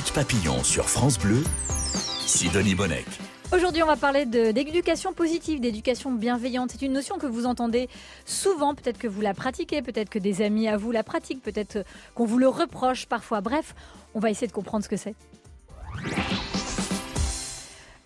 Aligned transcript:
Minute 0.00 0.14
Papillon 0.14 0.64
sur 0.64 0.88
France 0.88 1.18
Bleu, 1.18 1.44
Sidonie 1.68 2.74
Bonnec. 2.74 3.04
Aujourd'hui, 3.52 3.82
on 3.82 3.86
va 3.86 3.96
parler 3.96 4.24
d'éducation 4.24 5.12
positive, 5.12 5.60
d'éducation 5.60 6.10
bienveillante. 6.10 6.70
C'est 6.70 6.80
une 6.80 6.94
notion 6.94 7.18
que 7.18 7.26
vous 7.26 7.44
entendez 7.44 7.90
souvent, 8.24 8.74
peut-être 8.74 8.96
que 8.96 9.06
vous 9.06 9.20
la 9.20 9.34
pratiquez, 9.34 9.82
peut-être 9.82 10.08
que 10.08 10.18
des 10.18 10.40
amis 10.40 10.68
à 10.68 10.78
vous 10.78 10.90
la 10.90 11.02
pratiquent, 11.02 11.42
peut-être 11.42 11.84
qu'on 12.14 12.24
vous 12.24 12.38
le 12.38 12.48
reproche 12.48 13.04
parfois. 13.04 13.42
Bref, 13.42 13.74
on 14.14 14.20
va 14.20 14.30
essayer 14.30 14.46
de 14.46 14.52
comprendre 14.52 14.84
ce 14.84 14.88
que 14.88 14.96
c'est. 14.96 15.14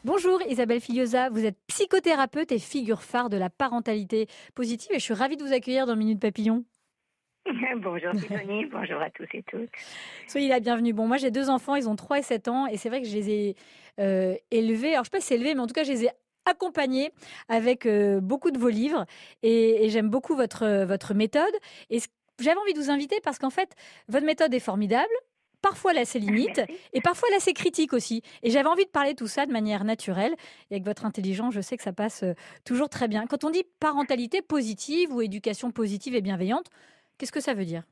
Bonjour 0.05 0.43
Isabelle 0.49 0.81
Filiosa, 0.81 1.31
vous 1.31 1.45
êtes 1.45 1.57
psychothérapeute 1.69 2.51
et 2.51 2.59
figure 2.59 3.03
phare 3.03 3.31
de 3.31 3.37
la 3.37 3.51
parentalité 3.51 4.27
positive 4.57 4.91
et 4.91 4.99
je 4.99 5.05
suis 5.05 5.15
ravie 5.15 5.37
de 5.37 5.45
vous 5.45 5.53
accueillir 5.53 5.87
dans 5.87 5.95
Minute 5.95 6.19
Papillon. 6.19 6.65
bonjour 7.77 8.15
Sidonie, 8.15 8.65
bonjour 8.67 9.01
à 9.01 9.11
tous 9.11 9.27
et 9.35 9.43
toutes. 9.43 9.69
Soyez 10.29 10.49
la 10.49 10.61
bienvenue. 10.61 10.93
Bon, 10.93 11.07
moi 11.07 11.19
j'ai 11.19 11.31
deux 11.31 11.51
enfants, 11.51 11.75
ils 11.75 11.89
ont 11.89 11.97
3 11.97 12.19
et 12.19 12.23
7 12.23 12.49
ans, 12.49 12.67
et 12.67 12.77
c'est 12.77 12.89
vrai 12.89 13.03
que 13.03 13.09
je 13.09 13.15
les 13.15 13.31
ai 13.31 13.57
euh, 14.01 14.35
élevés, 14.51 14.93
alors 14.93 15.05
je 15.05 15.11
ne 15.11 15.13
sais 15.13 15.19
pas 15.19 15.21
si 15.21 15.27
c'est 15.29 15.35
élevé, 15.35 15.55
mais 15.55 15.61
en 15.61 15.67
tout 15.67 15.75
cas 15.75 15.85
je 15.85 15.93
les 15.93 16.05
ai 16.05 16.11
accompagnés 16.47 17.11
avec 17.49 17.87
euh, 17.87 18.21
beaucoup 18.21 18.51
de 18.51 18.59
vos 18.59 18.71
livres, 18.71 19.05
et, 19.43 19.89
j'aime 19.91 20.09
beaucoup 20.09 20.35
votre, 20.35 20.85
votre 20.85 21.15
méthode. 21.15 21.53
Et 21.91 21.99
j'avais 22.41 22.59
envie 22.59 22.73
de 22.73 22.79
vous 22.79 22.91
inviter 22.91 23.21
parce 23.23 23.39
qu'en 23.39 23.51
fait, 23.51 23.75
votre 24.09 24.27
méthode 24.27 24.53
est 24.55 24.61
formidable, 24.61 25.13
parfois 25.61 25.93
elle 25.93 25.99
a 25.99 26.05
ses 26.05 26.19
limites 26.19 26.61
et 26.93 27.01
parfois 27.01 27.29
elle 27.31 27.37
a 27.37 27.41
ses 27.41 27.53
critiques 27.53 27.93
aussi. 27.93 28.23
Et 28.43 28.51
j'avais 28.51 28.69
envie 28.69 28.85
de 28.85 28.91
parler 28.91 29.13
de 29.13 29.17
tout 29.17 29.27
ça 29.27 29.47
de 29.47 29.53
manière 29.53 29.85
naturelle. 29.85 30.35
Et 30.71 30.75
avec 30.75 30.85
votre 30.85 31.07
intelligence, 31.07 31.55
je 31.55 31.61
sais 31.61 31.77
que 31.77 31.83
ça 31.83 31.93
passe 31.93 32.23
euh, 32.23 32.35
toujours 32.65 32.89
très 32.89 33.09
bien. 33.09 33.27
Quand 33.27 33.45
on 33.45 33.51
dit 33.51 33.65
parentalité 33.81 34.43
positive 34.43 35.15
ou 35.15 35.23
éducation 35.23 35.71
positive 35.71 36.15
et 36.15 36.21
bienveillante, 36.21 36.67
Qu'est-ce 37.19 37.33
que 37.33 37.41
ça 37.41 37.55
veut 37.55 37.65
dire? 37.65 37.85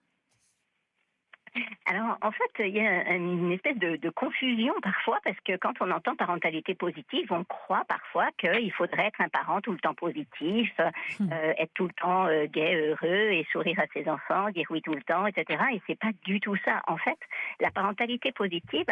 Alors, 1.87 2.17
en 2.23 2.31
fait, 2.31 2.51
il 2.61 2.75
y 2.77 2.81
a 2.81 3.15
une 3.15 3.53
espèce 3.53 3.77
de, 3.77 4.11
confusion 4.11 4.75
parfois 4.83 5.19
parce 5.25 5.39
que 5.41 5.57
quand 5.57 5.75
on 5.81 5.91
entend 5.91 6.15
parentalité 6.17 6.75
positive, 6.75 7.31
on 7.31 7.45
croit 7.45 7.85
parfois 7.89 8.29
qu'il 8.39 8.73
faudrait 8.73 9.07
être 9.07 9.21
un 9.21 9.29
parent 9.29 9.61
tout 9.61 9.73
le 9.73 9.79
temps 9.79 9.95
positif, 9.95 10.71
hmm. 11.19 11.33
euh, 11.33 11.53
être 11.59 11.73
tout 11.75 11.89
le 11.89 11.93
temps 11.95 12.27
euh, 12.27 12.47
gai, 12.47 12.75
heureux 12.75 13.33
et 13.33 13.47
sourire 13.53 13.81
à 13.81 13.87
ses 13.93 14.09
enfants, 14.09 14.51
dire 14.51 14.67
oui 14.71 14.81
tout 14.83 14.95
le 14.95 15.03
temps, 15.03 15.27
etc. 15.27 15.63
Et 15.75 15.83
c'est 15.87 15.99
pas 15.99 16.13
du 16.25 16.41
tout 16.41 16.57
ça. 16.65 16.83
En 16.87 16.97
fait, 16.97 17.19
la 17.61 17.71
parentalité 17.71 18.33
positive, 18.33 18.87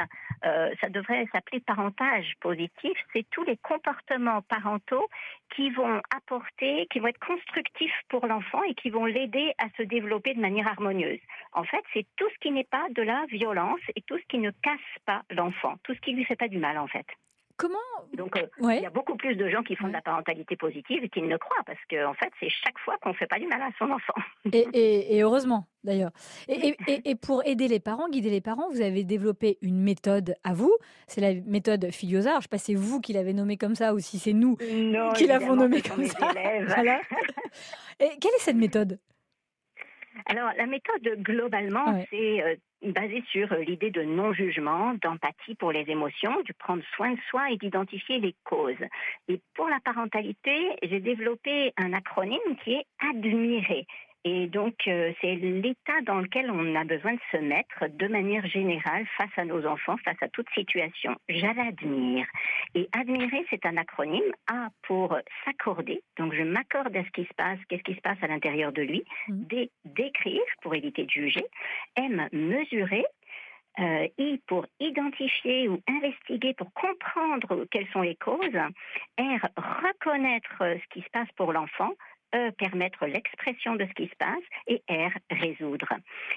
euh, 0.45 0.70
ça 0.80 0.89
devrait 0.89 1.27
s'appeler 1.33 1.61
parentage 1.61 2.34
positif. 2.41 2.92
C'est 3.12 3.27
tous 3.30 3.45
les 3.45 3.56
comportements 3.58 4.42
parentaux 4.42 5.08
qui 5.55 5.70
vont 5.70 6.00
apporter, 6.14 6.86
qui 6.91 7.00
vont 7.00 7.08
être 7.08 7.24
constructifs 7.24 7.95
pour 8.08 8.27
l'enfant 8.27 8.62
et 8.64 8.74
qui 8.74 8.91
vont 8.91 9.05
l'aider 9.05 9.52
à 9.58 9.67
se 9.77 9.83
développer 9.83 10.34
de 10.34 10.41
manière 10.41 10.69
harmonieuse. 10.69 11.20
En 11.52 11.64
fait, 11.64 11.83
c'est 11.92 12.06
tout 12.17 12.28
ce 12.33 12.39
qui 12.39 12.50
n'est 12.51 12.65
pas 12.65 12.87
de 12.91 13.03
la 13.03 13.25
violence 13.27 13.81
et 13.97 14.03
tout 14.03 14.19
ce 14.19 14.25
qui 14.29 14.39
ne 14.39 14.51
casse 14.51 14.79
pas 15.06 15.23
l'enfant, 15.31 15.75
tout 15.83 15.95
ce 15.95 16.01
qui 16.01 16.12
lui 16.12 16.25
fait 16.25 16.37
pas 16.37 16.48
du 16.48 16.59
mal 16.59 16.79
en 16.79 16.87
fait. 16.87 17.07
Comment 17.61 17.77
Donc, 18.15 18.39
euh, 18.39 18.47
il 18.75 18.83
y 18.83 18.87
a 18.87 18.91
beaucoup 18.91 19.17
plus 19.17 19.37
de 19.37 19.47
gens 19.51 19.62
qui 19.62 19.77
font 19.77 19.87
de 19.87 19.92
la 19.92 20.01
parentalité 20.01 20.57
positive 20.57 21.05
et 21.05 21.11
qui 21.11 21.20
ne 21.20 21.37
croient 21.37 21.62
parce 21.67 21.79
qu'en 21.91 22.12
en 22.12 22.15
fait, 22.15 22.33
c'est 22.41 22.48
chaque 22.48 22.79
fois 22.79 22.97
qu'on 23.03 23.11
ne 23.11 23.15
fait 23.15 23.27
pas 23.27 23.39
du 23.39 23.47
mal 23.47 23.61
à 23.61 23.69
son 23.79 23.91
enfant. 23.91 24.15
Et, 24.51 25.23
heureusement, 25.23 25.67
d'ailleurs. 25.84 26.11
Et, 26.48 27.15
pour 27.17 27.45
aider 27.45 27.69
les 27.69 27.79
parents, 27.79 28.09
guider 28.09 28.31
les 28.31 28.41
parents, 28.41 28.70
vous 28.70 28.81
avez 28.81 29.05
développé 29.05 29.59
une 29.61 29.79
méthode 29.79 30.37
à 30.42 30.55
vous. 30.55 30.75
C'est 31.07 31.20
la 31.20 31.35
méthode 31.35 31.91
Filiosa. 31.91 32.31
je 32.31 32.37
ne 32.37 32.41
sais 32.41 32.48
pas 32.48 32.57
si 32.57 32.73
c'est 32.73 32.79
vous 32.79 32.98
qui 32.98 33.12
l'avez 33.12 33.35
nommée 33.35 33.59
comme 33.59 33.75
ça 33.75 33.92
ou 33.92 33.98
si 33.98 34.19
c'est 34.19 34.33
nous 34.33 34.57
qui 34.57 35.27
l'avons 35.27 35.55
nommée 35.55 35.83
comme 35.83 36.07
ça. 36.07 36.33
et 38.01 38.09
quelle 38.19 38.33
est 38.33 38.41
cette 38.41 38.57
méthode? 38.57 38.98
Alors, 40.27 40.51
la 40.57 40.67
méthode, 40.67 41.03
globalement, 41.23 42.05
c'est 42.11 42.43
euh, 42.43 42.55
basé 42.83 43.23
sur 43.31 43.53
euh, 43.53 43.59
l'idée 43.59 43.91
de 43.91 44.03
non-jugement, 44.03 44.95
d'empathie 45.03 45.55
pour 45.55 45.73
les 45.73 45.85
émotions, 45.89 46.35
de 46.47 46.53
prendre 46.59 46.83
soin 46.97 47.13
de 47.13 47.21
soi 47.29 47.51
et 47.51 47.57
d'identifier 47.57 48.19
les 48.19 48.35
causes. 48.45 48.83
Et 49.29 49.41
pour 49.55 49.69
la 49.69 49.81
parentalité, 49.81 50.77
j'ai 50.83 51.01
développé 51.01 51.73
un 51.77 51.92
acronyme 51.92 52.57
qui 52.64 52.75
est 52.75 52.86
admirer. 53.11 53.86
Et 54.25 54.48
donc, 54.48 54.75
euh, 54.86 55.13
c'est 55.20 55.35
l'état 55.35 56.01
dans 56.03 56.20
lequel 56.20 56.51
on 56.51 56.75
a 56.75 56.85
besoin 56.85 57.14
de 57.14 57.20
se 57.33 57.39
mettre 57.39 57.89
de 57.89 58.07
manière 58.07 58.47
générale 58.47 59.07
face 59.17 59.31
à 59.36 59.47
nos 59.47 59.64
enfants, 59.67 59.97
face 60.05 60.23
à 60.23 60.29
toute 60.29 60.48
situation. 60.51 61.17
J'admire. 61.29 62.27
Et 62.75 62.89
admirer, 62.92 63.47
c'est 63.48 63.64
un 63.64 63.79
acronyme. 63.79 64.30
A 64.53 64.69
pour 64.83 65.17
s'accorder. 65.45 66.03
Donc, 66.19 66.35
je 66.35 66.42
m'accorde 66.42 66.95
à 66.95 67.05
ce 67.05 67.11
qui 67.11 67.25
se 67.25 67.35
passe, 67.35 67.59
qu'est-ce 67.69 67.83
qui 67.83 67.95
se 67.95 68.01
passe 68.01 68.19
à 68.23 68.27
l'intérieur 68.27 68.73
de 68.73 68.83
lui. 68.83 69.05
Mmh. 69.29 69.45
D, 69.45 69.70
décrire 69.86 70.42
pour 70.61 70.75
éviter 70.75 71.05
de 71.05 71.11
juger. 71.11 71.45
M, 71.97 72.29
mesurer. 72.33 73.05
Euh, 73.79 74.09
I 74.19 74.41
pour 74.47 74.67
identifier 74.80 75.69
ou 75.69 75.80
investiguer, 75.89 76.55
pour 76.55 76.73
comprendre 76.75 77.67
quelles 77.70 77.89
sont 77.92 78.03
les 78.03 78.17
causes. 78.17 78.57
R, 79.19 79.48
reconnaître 79.57 80.59
ce 80.59 80.89
qui 80.91 81.01
se 81.01 81.11
passe 81.11 81.29
pour 81.36 81.53
l'enfant. 81.53 81.92
E, 82.33 82.52
permettre 82.52 83.07
l'expression 83.07 83.74
de 83.74 83.85
ce 83.86 83.92
qui 83.95 84.07
se 84.07 84.14
passe, 84.17 84.45
et 84.68 84.80
R, 84.89 85.11
résoudre. 85.33 85.89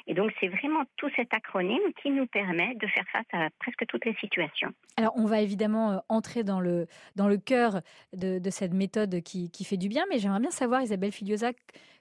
Et 0.08 0.16
donc, 0.16 0.32
c'est 0.40 0.48
vraiment 0.48 0.84
tout 0.98 1.10
cet 1.16 1.32
acronyme 1.36 1.84
qui 2.02 2.10
nous 2.10 2.26
permet 2.26 2.74
de 2.74 2.88
faire 2.88 3.06
face 3.12 3.28
à 3.32 3.50
presque 3.60 3.86
toutes 3.88 4.04
les 4.06 4.16
situations. 4.16 4.74
Alors, 4.98 5.14
on 5.18 5.26
va 5.26 5.42
évidemment 5.42 5.92
euh, 5.92 5.98
entrer 6.10 6.44
dans 6.44 6.60
le, 6.60 6.88
dans 7.16 7.28
le 7.28 7.38
cœur 7.38 7.82
de, 8.12 8.42
cette 8.50 8.74
méthode 8.74 9.22
qui, 9.22 9.52
qui, 9.52 9.64
fait 9.64 9.78
du 9.78 9.88
bien, 9.88 10.04
mais 10.10 10.18
j'aimerais 10.18 10.40
bien 10.40 10.50
savoir, 10.50 10.82
Isabelle 10.82 11.12
Filiosa, 11.12 11.52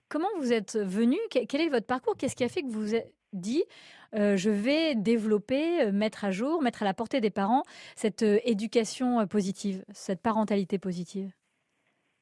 comment 0.08 0.28
vous 0.38 0.54
êtes 0.54 0.78
venue 0.78 1.20
Quel 1.30 1.60
est 1.60 1.68
votre 1.68 1.86
parcours? 1.86 2.16
Qu'est-ce 2.16 2.36
qui 2.36 2.44
a 2.44 2.48
fait 2.48 2.62
que 2.62 2.72
vous 2.72 2.94
êtes 2.94 3.12
dit 3.34 3.64
euh, 4.14 4.38
je 4.38 4.48
vais 4.48 4.94
développer, 4.94 5.82
euh, 5.82 5.92
mettre 5.92 6.24
à 6.24 6.30
jour, 6.30 6.62
mettre 6.62 6.82
à 6.82 6.86
la 6.86 6.94
portée 6.94 7.20
des 7.20 7.30
parents 7.30 7.62
cette 7.94 8.22
éducation 8.22 9.26
positive, 9.26 9.84
cette 9.92 10.22
parentalité 10.22 10.78
positive? 10.78 11.30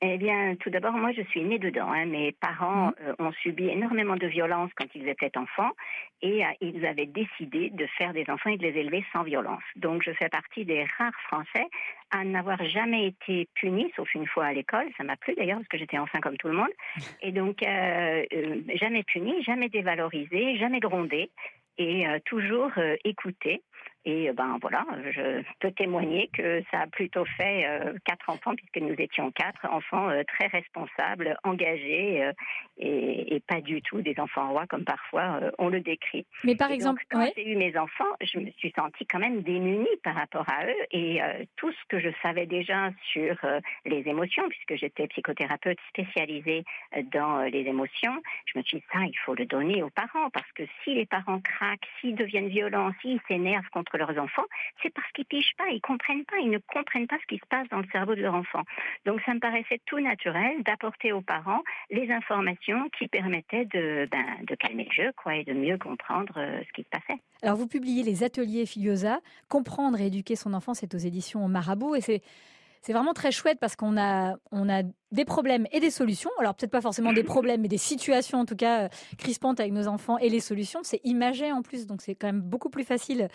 Eh 0.03 0.17
bien, 0.17 0.57
tout 0.57 0.71
d'abord, 0.71 0.95
moi, 0.95 1.13
je 1.13 1.21
suis 1.25 1.43
née 1.43 1.59
dedans. 1.59 1.93
Hein. 1.93 2.07
Mes 2.07 2.33
parents 2.33 2.87
mhm. 2.87 2.95
euh, 3.03 3.15
ont 3.19 3.33
subi 3.33 3.69
énormément 3.69 4.17
de 4.17 4.27
violence 4.27 4.71
quand 4.75 4.87
ils 4.95 5.07
étaient 5.07 5.37
enfants 5.37 5.73
et 6.23 6.45
euh, 6.45 6.49
ils 6.63 6.87
avaient 6.87 7.07
décidé 7.07 7.69
de 7.69 7.87
faire 7.99 8.15
des 8.15 8.25
enfants 8.31 8.49
et 8.49 8.57
de 8.57 8.63
les 8.63 8.81
élever 8.81 9.05
sans 9.13 9.25
violence. 9.25 9.63
Donc, 9.77 10.03
je 10.03 10.13
fais 10.13 10.31
partie 10.31 10.65
des 10.65 10.87
rares 10.97 11.21
Français 11.27 11.67
à 12.11 12.25
n'avoir 12.25 12.65
jamais 12.65 13.09
été 13.09 13.47
punis, 13.55 13.93
sauf 13.95 14.13
une 14.15 14.27
fois 14.27 14.47
à 14.47 14.53
l'école. 14.55 14.87
Ça 14.97 15.05
m'a 15.05 15.17
plu 15.17 15.35
d'ailleurs 15.35 15.59
parce 15.59 15.69
que 15.69 15.79
j'étais 15.79 15.99
enfant 15.99 16.21
comme 16.21 16.39
tout 16.39 16.49
le 16.49 16.55
monde. 16.55 16.73
Et 17.23 17.33
donc, 17.33 17.63
euh, 17.63 18.25
jamais 18.77 19.03
puni, 19.03 19.43
jamais 19.43 19.69
dévalorisé, 19.69 20.57
jamais 20.57 20.81
grondé 20.81 21.31
et 21.79 22.05
toujours 22.27 22.73
écouté. 23.05 23.63
Et 24.05 24.31
euh, 24.31 24.33
ben 24.33 24.57
voilà, 24.61 24.85
je 25.11 25.43
peux 25.61 25.71
témoigner 25.73 26.31
que 26.33 26.63
ça 26.71 26.81
a 26.81 26.87
plutôt 26.87 27.25
fait 27.37 27.67
euh, 27.67 27.95
quatre 28.05 28.31
enfants, 28.31 28.55
puisque 28.55 28.79
nous 28.79 28.95
étions 28.99 29.31
quatre 29.33 29.67
enfants 29.71 30.09
euh, 30.09 30.23
très 30.27 30.47
responsables, 30.47 31.37
engagés, 31.45 32.31
et, 32.79 33.43
pas 33.47 33.61
du 33.61 33.83
tout 33.83 34.01
des 34.01 34.15
enfants 34.19 34.51
rois 34.51 34.67
comme 34.67 34.85
parfois 34.85 35.41
on 35.59 35.69
le 35.69 35.81
décrit. 35.81 36.25
Mais 36.45 36.55
par 36.55 36.71
exemple, 36.71 37.03
quand 37.11 37.27
j'ai 37.37 37.49
eu 37.49 37.57
mes 37.57 37.77
enfants, 37.77 38.13
je 38.21 38.39
me 38.39 38.51
suis 38.53 38.73
sentie 38.77 39.07
quand 39.07 39.19
même 39.19 39.43
démunie 39.43 39.89
par 40.05 40.15
rapport 40.15 40.47
à 40.49 40.67
eux, 40.67 40.87
et 40.93 41.21
tout 41.57 41.73
ce 41.73 41.89
que 41.89 41.99
je 41.99 42.11
savais 42.23 42.47
déjà 42.47 42.91
sur 43.13 43.37
les 43.85 44.07
émotions, 44.07 44.49
puisque 44.49 44.77
j'étais 44.81 45.09
psychothérapeute 45.09 45.79
spécialisée 45.89 46.65
dans 47.13 47.43
les 47.43 47.61
émotions, 47.61 48.23
je 48.47 48.59
me 48.59 48.63
suis 48.63 48.79
dit 48.79 48.85
ça, 48.93 49.01
il 49.01 49.19
faut 49.25 49.35
le 49.35 49.47
donner 49.47 49.83
aux 49.83 49.91
parents, 49.91 50.31
parce 50.31 50.51
que 50.53 50.63
si 50.85 50.95
les 50.95 51.07
parents 51.07 51.41
craquent, 51.41 51.89
s'ils 52.01 52.15
deviennent 52.15 52.49
violents, 52.49 52.93
s'ils 53.01 53.21
s'énervent 53.27 53.69
contre 53.73 53.90
leurs 53.99 54.17
enfants, 54.19 54.45
c'est 54.83 54.93
parce 54.93 55.11
qu'ils 55.13 55.25
pigent 55.27 55.55
pas, 55.57 55.69
ils 55.71 55.81
comprennent 55.81 56.25
pas, 56.25 56.39
ils 56.39 56.51
ne 56.51 56.59
comprennent 56.59 57.07
pas 57.07 57.19
ce 57.21 57.27
qui 57.27 57.39
se 57.39 57.47
passe 57.49 57.69
dans 57.69 57.79
le 57.79 57.89
cerveau 57.93 58.15
de 58.15 58.23
leur 58.23 58.35
enfant. 58.35 58.63
Donc 59.07 59.21
ça 59.27 59.35
me 59.35 59.41
paraissait 59.41 59.81
tout 59.87 60.01
naturel 60.01 60.63
d'apporter 60.63 61.13
aux 61.13 61.23
parents 61.23 61.63
les 61.91 62.11
informations 62.11 62.89
qui 62.99 63.09
permettaient 63.09 63.67
de, 63.67 64.09
ben, 64.11 64.25
de 64.43 64.55
calmer 64.55 64.85
le 64.85 64.93
jeu 64.93 65.13
quoi, 65.17 65.37
et 65.37 65.45
de 65.45 65.53
mieux 65.53 65.79
comprendre 65.79 66.35
euh, 66.37 66.61
ce 66.67 66.73
qui 66.73 66.83
se 66.83 66.89
passait. 66.89 67.21
Alors 67.43 67.57
vous 67.57 67.67
publiez 67.67 68.03
les 68.03 68.23
ateliers 68.23 68.67
Filiosa, 68.67 69.21
comprendre 69.49 70.01
et 70.01 70.07
éduquer 70.07 70.37
son 70.37 70.55
enfant, 70.55 70.75
c'est 70.75 70.95
aux 70.95 70.99
éditions 70.99 71.47
Marabout 71.49 71.95
et 71.95 72.01
c'est 72.01 72.23
c'est 72.83 72.93
vraiment 72.93 73.13
très 73.13 73.31
chouette 73.31 73.59
parce 73.61 73.77
qu'on 73.77 73.99
a, 73.99 74.37
on 74.53 74.69
a 74.69 74.83
des 75.13 75.25
problèmes 75.25 75.67
et 75.73 75.81
des 75.81 75.91
solutions. 75.91 76.31
Alors 76.39 76.55
peut-être 76.55 76.71
pas 76.71 76.81
forcément 76.81 77.13
des 77.13 77.25
problèmes, 77.25 77.61
mais 77.61 77.69
des 77.69 77.79
situations 77.79 78.39
en 78.39 78.47
tout 78.47 78.57
cas 78.57 78.85
euh, 78.85 78.89
crispantes 79.19 79.61
avec 79.61 79.73
nos 79.73 79.87
enfants 79.87 80.19
et 80.19 80.29
les 80.29 80.41
solutions. 80.41 80.81
C'est 80.83 81.01
imagé 81.05 81.53
en 81.53 81.63
plus, 81.63 81.87
donc 81.87 82.01
c'est 82.01 82.15
quand 82.15 82.29
même 82.29 82.41
beaucoup 82.41 82.71
plus 82.71 82.85
facile 82.85 83.29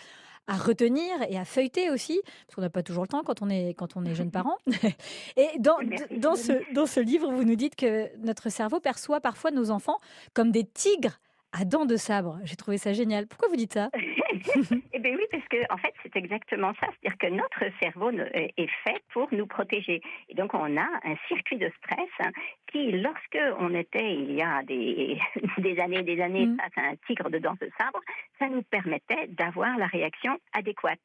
à 0.48 0.54
retenir 0.54 1.10
et 1.28 1.38
à 1.38 1.44
feuilleter 1.44 1.90
aussi, 1.90 2.20
parce 2.24 2.54
qu'on 2.54 2.62
n'a 2.62 2.70
pas 2.70 2.82
toujours 2.82 3.02
le 3.02 3.08
temps 3.08 3.22
quand 3.24 3.42
on 3.42 3.48
est, 3.48 3.74
quand 3.74 3.96
on 3.96 4.04
est 4.04 4.14
jeune 4.14 4.30
parent. 4.32 4.56
et 5.36 5.48
dans, 5.58 5.78
dans, 6.16 6.36
ce, 6.36 6.52
dans 6.72 6.86
ce 6.86 7.00
livre, 7.00 7.32
vous 7.32 7.44
nous 7.44 7.56
dites 7.56 7.76
que 7.76 8.08
notre 8.18 8.48
cerveau 8.48 8.80
perçoit 8.80 9.20
parfois 9.20 9.50
nos 9.50 9.70
enfants 9.70 9.98
comme 10.34 10.50
des 10.50 10.64
tigres 10.64 11.18
à 11.52 11.64
dents 11.64 11.86
de 11.86 11.96
sabre. 11.96 12.38
J'ai 12.44 12.56
trouvé 12.56 12.78
ça 12.78 12.92
génial. 12.92 13.26
Pourquoi 13.26 13.48
vous 13.48 13.56
dites 13.56 13.74
ça? 13.74 13.90
Eh 14.92 14.98
bien 14.98 15.14
oui, 15.14 15.24
parce 15.30 15.46
que 15.48 15.58
en 15.72 15.76
fait, 15.76 15.94
c'est 16.02 16.16
exactement 16.16 16.72
ça. 16.80 16.88
C'est-à-dire 17.00 17.18
que 17.18 17.26
notre 17.28 17.78
cerveau 17.80 18.10
est 18.10 18.70
fait 18.84 19.02
pour 19.12 19.28
nous 19.32 19.46
protéger. 19.46 20.00
Et 20.28 20.34
donc, 20.34 20.54
on 20.54 20.76
a 20.76 20.88
un 21.04 21.16
circuit 21.28 21.58
de 21.58 21.70
stress 21.78 22.32
qui, 22.68 22.92
lorsque 22.92 23.38
on 23.58 23.74
était 23.74 24.14
il 24.14 24.32
y 24.32 24.42
a 24.42 24.62
des, 24.62 25.18
des 25.58 25.78
années 25.78 25.98
et 25.98 26.02
des 26.02 26.20
années 26.20 26.46
mm. 26.46 26.56
face 26.56 26.84
à 26.84 26.88
un 26.88 26.96
tigre 27.06 27.30
de 27.30 27.38
danse 27.38 27.58
de 27.58 27.70
sabre, 27.78 28.00
ça 28.38 28.48
nous 28.48 28.62
permettait 28.62 29.26
d'avoir 29.28 29.76
la 29.78 29.86
réaction 29.86 30.38
adéquate. 30.52 30.98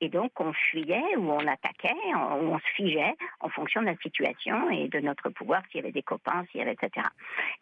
Et 0.00 0.08
donc, 0.08 0.32
on 0.40 0.52
fuyait 0.52 1.16
ou 1.16 1.30
on 1.30 1.46
attaquait, 1.46 1.94
ou 2.14 2.54
on 2.54 2.58
se 2.58 2.66
figeait 2.76 3.14
en 3.40 3.48
fonction 3.48 3.80
de 3.80 3.86
la 3.86 3.96
situation 3.96 4.70
et 4.70 4.88
de 4.88 5.00
notre 5.00 5.30
pouvoir, 5.30 5.62
s'il 5.70 5.80
y 5.80 5.82
avait 5.82 5.92
des 5.92 6.02
copains, 6.02 6.44
s'il 6.50 6.60
y 6.60 6.62
avait, 6.62 6.72
etc. 6.72 7.06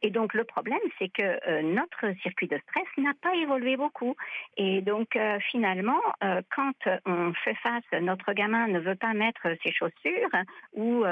Et 0.03 0.11
donc, 0.11 0.35
le 0.35 0.45
problème, 0.45 0.81
c'est 0.99 1.09
que 1.09 1.23
euh, 1.23 1.63
notre 1.63 2.13
circuit 2.23 2.49
de 2.49 2.59
stress 2.69 2.87
n'a 2.99 3.13
pas 3.21 3.35
évolué 3.35 3.77
beaucoup. 3.77 4.17
Et 4.57 4.81
donc, 4.81 5.12
euh, 5.17 5.39
finalement, 5.51 6.01
euh, 6.23 6.43
quand 6.55 6.75
on 7.07 7.33
fait 7.35 7.55
face, 7.57 7.85
notre 8.01 8.33
gamin 8.33 8.69
ne 8.69 8.81
veut 8.81 8.95
pas 8.95 9.15
mettre 9.15 9.49
ses 9.63 9.73
chaussures 9.73 10.31
ou 10.73 11.05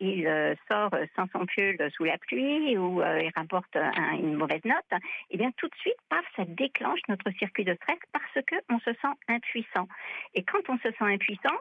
il 0.00 0.56
sort 0.70 0.90
sans 1.16 1.26
son 1.32 1.46
pull 1.46 1.76
sous 1.92 2.04
la 2.04 2.18
pluie 2.18 2.76
ou 2.76 3.02
il 3.02 3.30
rapporte 3.34 3.76
une 4.18 4.34
mauvaise 4.34 4.64
note, 4.64 5.00
eh 5.30 5.36
bien, 5.36 5.50
tout 5.56 5.68
de 5.68 5.74
suite, 5.76 5.96
paf, 6.08 6.24
ça 6.36 6.44
déclenche 6.46 7.00
notre 7.08 7.30
circuit 7.38 7.64
de 7.64 7.74
stress 7.74 7.98
parce 8.12 8.46
qu'on 8.46 8.78
se 8.80 8.92
sent 8.92 9.14
impuissant. 9.28 9.88
Et 10.34 10.42
quand 10.42 10.68
on 10.68 10.78
se 10.78 10.90
sent 10.90 11.04
impuissant, 11.04 11.56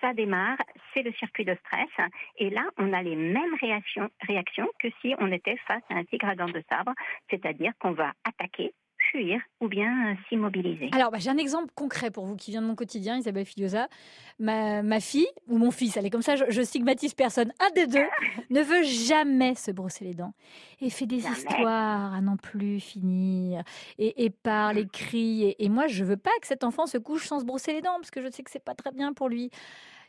ça 0.00 0.14
démarre, 0.14 0.58
c'est 0.94 1.02
le 1.02 1.12
circuit 1.12 1.44
de 1.44 1.56
stress. 1.66 2.10
Et 2.36 2.50
là, 2.50 2.64
on 2.76 2.92
a 2.92 3.02
les 3.02 3.16
mêmes 3.16 3.54
réactions, 3.60 4.08
réactions 4.26 4.68
que 4.78 4.88
si 5.00 5.14
on 5.18 5.32
était 5.32 5.56
face 5.66 5.82
à 5.90 5.94
un 5.94 6.04
tigre 6.04 6.28
à 6.28 6.34
dents 6.34 6.46
de 6.46 6.62
sabre, 6.70 6.92
c'est-à-dire 7.30 7.72
qu'on 7.78 7.92
va 7.92 8.12
attaquer, 8.24 8.72
fuir 9.10 9.40
ou 9.60 9.68
bien 9.68 10.12
euh, 10.12 10.14
s'immobiliser. 10.28 10.90
Alors, 10.92 11.10
bah, 11.10 11.18
j'ai 11.18 11.30
un 11.30 11.36
exemple 11.36 11.72
concret 11.74 12.10
pour 12.10 12.24
vous 12.26 12.36
qui 12.36 12.50
vient 12.50 12.62
de 12.62 12.66
mon 12.66 12.74
quotidien, 12.74 13.16
Isabelle 13.16 13.44
Filiosa. 13.44 13.88
Ma, 14.38 14.82
ma 14.82 15.00
fille 15.00 15.28
ou 15.46 15.58
mon 15.58 15.70
fils, 15.70 15.96
elle 15.96 16.06
est 16.06 16.10
comme 16.10 16.22
ça, 16.22 16.36
je, 16.36 16.62
stigmatise 16.62 17.14
personne. 17.14 17.52
Un 17.60 17.70
des 17.70 17.86
deux 17.86 18.06
ne 18.50 18.60
veut 18.60 18.82
jamais 18.82 19.54
se 19.54 19.70
brosser 19.70 20.04
les 20.04 20.14
dents 20.14 20.34
et 20.80 20.90
fait 20.90 21.06
des 21.06 21.26
histoires 21.26 22.14
à 22.14 22.20
n'en 22.20 22.36
plus 22.36 22.80
finir 22.80 23.62
et, 23.98 24.24
et 24.24 24.30
parle 24.30 24.78
et 24.78 24.86
crie. 24.86 25.54
Et, 25.58 25.68
moi, 25.68 25.86
je 25.86 26.04
veux 26.04 26.16
pas 26.16 26.30
que 26.40 26.46
cet 26.46 26.64
enfant 26.64 26.86
se 26.86 26.98
couche 26.98 27.26
sans 27.26 27.40
se 27.40 27.44
brosser 27.44 27.72
les 27.72 27.82
dents 27.82 27.96
parce 27.96 28.10
que 28.10 28.22
je 28.22 28.30
sais 28.30 28.42
que 28.42 28.50
c'est 28.50 28.64
pas 28.64 28.74
très 28.74 28.92
bien 28.92 29.12
pour 29.12 29.28
lui. 29.28 29.50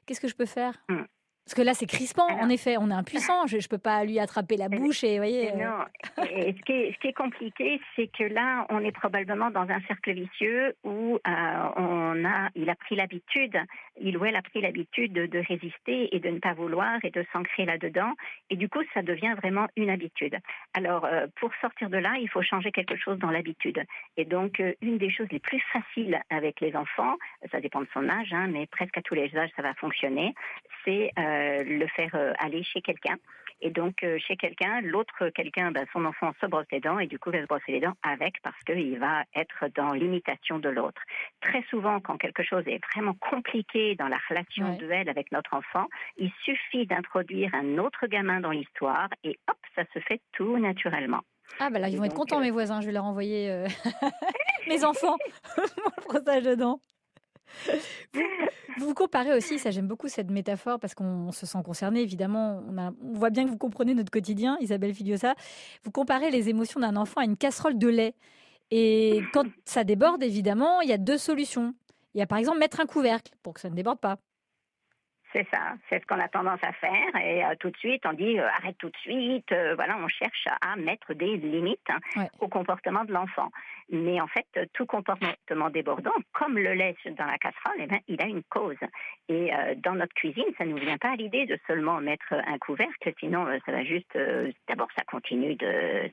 Qu'est-ce 0.05 0.21
que 0.21 0.27
je 0.27 0.35
peux 0.35 0.45
faire? 0.45 0.81
Mmh. 0.89 1.03
Parce 1.49 1.61
que 1.61 1.65
là, 1.65 1.73
c'est 1.73 1.87
crispant, 1.87 2.27
en 2.29 2.47
effet. 2.47 2.77
On 2.77 2.91
est 2.91 2.93
impuissant. 2.93 3.47
Je 3.47 3.55
ne 3.55 3.61
peux 3.67 3.79
pas 3.79 4.05
lui 4.05 4.19
attraper 4.19 4.55
la 4.55 4.69
bouche 4.69 5.03
et, 5.03 5.17
voyez. 5.17 5.51
Euh. 5.51 5.55
Non. 5.55 6.23
Et 6.29 6.53
ce, 6.53 6.61
qui 6.61 6.73
est, 6.73 6.93
ce 6.93 6.99
qui 6.99 7.07
est 7.07 7.13
compliqué, 7.13 7.81
c'est 7.95 8.05
que 8.05 8.23
là, 8.23 8.67
on 8.69 8.81
est 8.81 8.91
probablement 8.91 9.49
dans 9.49 9.67
un 9.67 9.81
cercle 9.87 10.13
vicieux 10.13 10.75
où 10.83 11.15
euh, 11.15 11.69
on 11.75 12.23
a, 12.23 12.49
il 12.53 12.69
a 12.69 12.75
pris 12.75 12.95
l'habitude, 12.95 13.57
il 13.99 14.15
ou 14.15 14.25
elle 14.25 14.35
a 14.35 14.43
pris 14.43 14.61
l'habitude 14.61 15.11
de, 15.11 15.39
résister 15.39 16.15
et 16.15 16.19
de 16.19 16.29
ne 16.29 16.37
pas 16.37 16.53
vouloir 16.53 16.99
et 17.01 17.09
de 17.09 17.25
s'ancrer 17.33 17.65
là-dedans. 17.65 18.13
Et 18.51 18.55
du 18.55 18.69
coup, 18.69 18.83
ça 18.93 19.01
devient 19.01 19.33
vraiment 19.41 19.65
une 19.75 19.89
habitude. 19.89 20.37
Alors, 20.75 21.05
euh, 21.05 21.25
pour 21.39 21.49
sortir 21.61 21.89
de 21.89 21.97
là, 21.97 22.13
il 22.21 22.29
faut 22.29 22.43
changer 22.43 22.71
quelque 22.71 22.95
chose 22.95 23.17
dans 23.17 23.31
l'habitude. 23.31 23.83
Et 24.17 24.25
donc, 24.25 24.61
une 24.83 24.99
des 24.99 25.09
choses 25.09 25.27
les 25.31 25.39
plus 25.39 25.63
faciles 25.73 26.21
avec 26.29 26.61
les 26.61 26.75
enfants, 26.75 27.15
ça 27.51 27.59
dépend 27.59 27.81
de 27.81 27.87
son 27.91 28.07
âge, 28.07 28.31
hein, 28.33 28.45
mais 28.51 28.67
presque 28.67 28.99
à 28.99 29.01
tous 29.01 29.15
les 29.15 29.35
âges, 29.35 29.49
ça 29.55 29.63
va 29.63 29.73
fonctionner, 29.73 30.35
c'est 30.85 31.11
euh, 31.17 31.38
le 31.63 31.87
faire 31.87 32.15
euh, 32.15 32.33
aller 32.39 32.63
chez 32.63 32.81
quelqu'un. 32.81 33.17
Et 33.61 33.71
donc, 33.71 34.03
euh, 34.03 34.17
chez 34.19 34.37
quelqu'un, 34.37 34.79
l'autre 34.81 35.29
quelqu'un, 35.29 35.71
ben, 35.71 35.85
son 35.91 36.05
enfant 36.05 36.31
se 36.39 36.45
brosse 36.45 36.65
les 36.71 36.79
dents 36.79 36.99
et 36.99 37.07
du 37.07 37.19
coup 37.19 37.29
va 37.29 37.41
se 37.41 37.45
brosser 37.45 37.73
les 37.73 37.81
dents 37.81 37.95
avec 38.03 38.41
parce 38.41 38.59
qu'il 38.63 38.97
va 38.99 39.23
être 39.35 39.65
dans 39.75 39.91
l'imitation 39.91 40.59
de 40.59 40.69
l'autre. 40.69 41.01
Très 41.41 41.61
souvent, 41.63 41.99
quand 41.99 42.17
quelque 42.17 42.43
chose 42.43 42.63
est 42.67 42.79
vraiment 42.93 43.15
compliqué 43.15 43.95
dans 43.95 44.07
la 44.07 44.19
relation 44.29 44.77
de 44.77 44.89
elle 44.89 45.09
avec 45.09 45.31
notre 45.31 45.53
enfant, 45.53 45.87
il 46.17 46.31
suffit 46.43 46.85
d'introduire 46.85 47.53
un 47.53 47.77
autre 47.77 48.07
gamin 48.07 48.39
dans 48.39 48.51
l'histoire 48.51 49.09
et 49.23 49.37
hop, 49.49 49.57
ça 49.75 49.83
se 49.93 49.99
fait 49.99 50.21
tout 50.31 50.57
naturellement. 50.57 51.21
Ah 51.59 51.69
bah 51.69 51.79
là, 51.79 51.89
ils 51.89 51.97
vont 51.97 52.05
être 52.05 52.13
contents 52.13 52.39
mes 52.39 52.51
voisins, 52.51 52.79
je 52.79 52.85
vais 52.85 52.93
leur 52.93 53.05
envoyer 53.05 53.65
mes 54.67 54.85
enfants 54.85 55.17
mon 55.57 56.03
brossage 56.07 56.43
de 56.43 56.55
dents. 56.55 56.79
Vous, 58.77 58.93
comparez 58.93 59.33
aussi, 59.33 59.59
ça 59.59 59.71
j'aime 59.71 59.87
beaucoup 59.87 60.07
cette 60.07 60.31
métaphore 60.31 60.79
parce 60.79 60.93
qu'on 60.93 61.31
se 61.31 61.45
sent 61.45 61.59
concerné, 61.65 62.01
évidemment. 62.01 62.63
On, 63.01 63.13
voit 63.13 63.29
bien 63.29 63.43
que 63.43 63.49
vous 63.49 63.57
comprenez 63.57 63.93
notre 63.93 64.11
quotidien, 64.11 64.57
Isabelle 64.61 64.93
Filiosa. 64.93 65.35
Vous 65.83 65.91
comparez 65.91 66.31
les 66.31 66.49
émotions 66.49 66.79
d'un 66.79 66.95
enfant 66.95 67.21
à 67.21 67.25
une 67.25 67.35
casserole 67.35 67.77
de 67.77 67.89
lait. 67.89 68.13
Et 68.71 69.21
quand 69.33 69.45
ça 69.65 69.83
déborde, 69.83 70.23
évidemment, 70.23 70.81
il 70.81 70.89
y 70.89 70.93
a 70.93 70.97
deux 70.97 71.17
solutions. 71.17 71.73
Il 72.13 72.19
y 72.19 72.21
a 72.21 72.27
par 72.27 72.37
exemple 72.37 72.59
mettre 72.59 72.79
un 72.79 72.85
couvercle 72.85 73.33
pour 73.43 73.53
que 73.53 73.59
ça 73.59 73.69
ne 73.69 73.75
déborde 73.75 73.99
pas. 73.99 74.17
C'est 75.33 75.47
ça, 75.53 75.75
c'est 75.87 76.01
ce 76.01 76.07
qu'on 76.07 76.19
a 76.19 76.27
tendance 76.27 76.59
à 76.63 76.73
faire 76.73 77.15
et 77.23 77.45
euh, 77.45 77.53
tout 77.59 77.69
de 77.69 77.77
suite 77.77 78.03
on 78.07 78.13
dit 78.13 78.39
euh, 78.39 78.47
arrête 78.47 78.77
tout 78.79 78.89
de 78.89 78.97
suite. 78.97 79.51
Euh, 79.51 79.75
voilà, 79.75 79.95
on 79.97 80.07
cherche 80.07 80.47
à 80.61 80.75
mettre 80.75 81.13
des 81.13 81.37
limites 81.37 81.87
hein, 81.89 82.25
au 82.39 82.47
comportement 82.47 83.03
de 83.03 83.13
l'enfant. 83.13 83.51
Mais 83.91 84.21
en 84.21 84.27
fait, 84.27 84.45
tout 84.73 84.85
comportement 84.85 85.69
débordant, 85.69 86.13
comme 86.33 86.57
le 86.57 86.73
lait 86.73 86.95
dans 87.17 87.25
la 87.25 87.37
casserole, 87.37 87.77
eh 87.79 87.87
ben, 87.87 87.99
il 88.07 88.21
a 88.21 88.25
une 88.25 88.43
cause. 88.43 88.77
Et 89.27 89.51
dans 89.77 89.93
notre 89.93 90.13
cuisine, 90.13 90.45
ça 90.57 90.65
ne 90.65 90.71
nous 90.71 90.77
vient 90.77 90.97
pas 90.97 91.11
à 91.11 91.15
l'idée 91.15 91.45
de 91.45 91.57
seulement 91.67 91.99
mettre 91.99 92.33
un 92.33 92.57
couvercle, 92.57 93.13
sinon 93.19 93.47
ça 93.65 93.71
va 93.71 93.83
juste, 93.83 94.17
d'abord 94.67 94.87
ça 94.95 95.03
continue 95.05 95.55
de, 95.55 96.09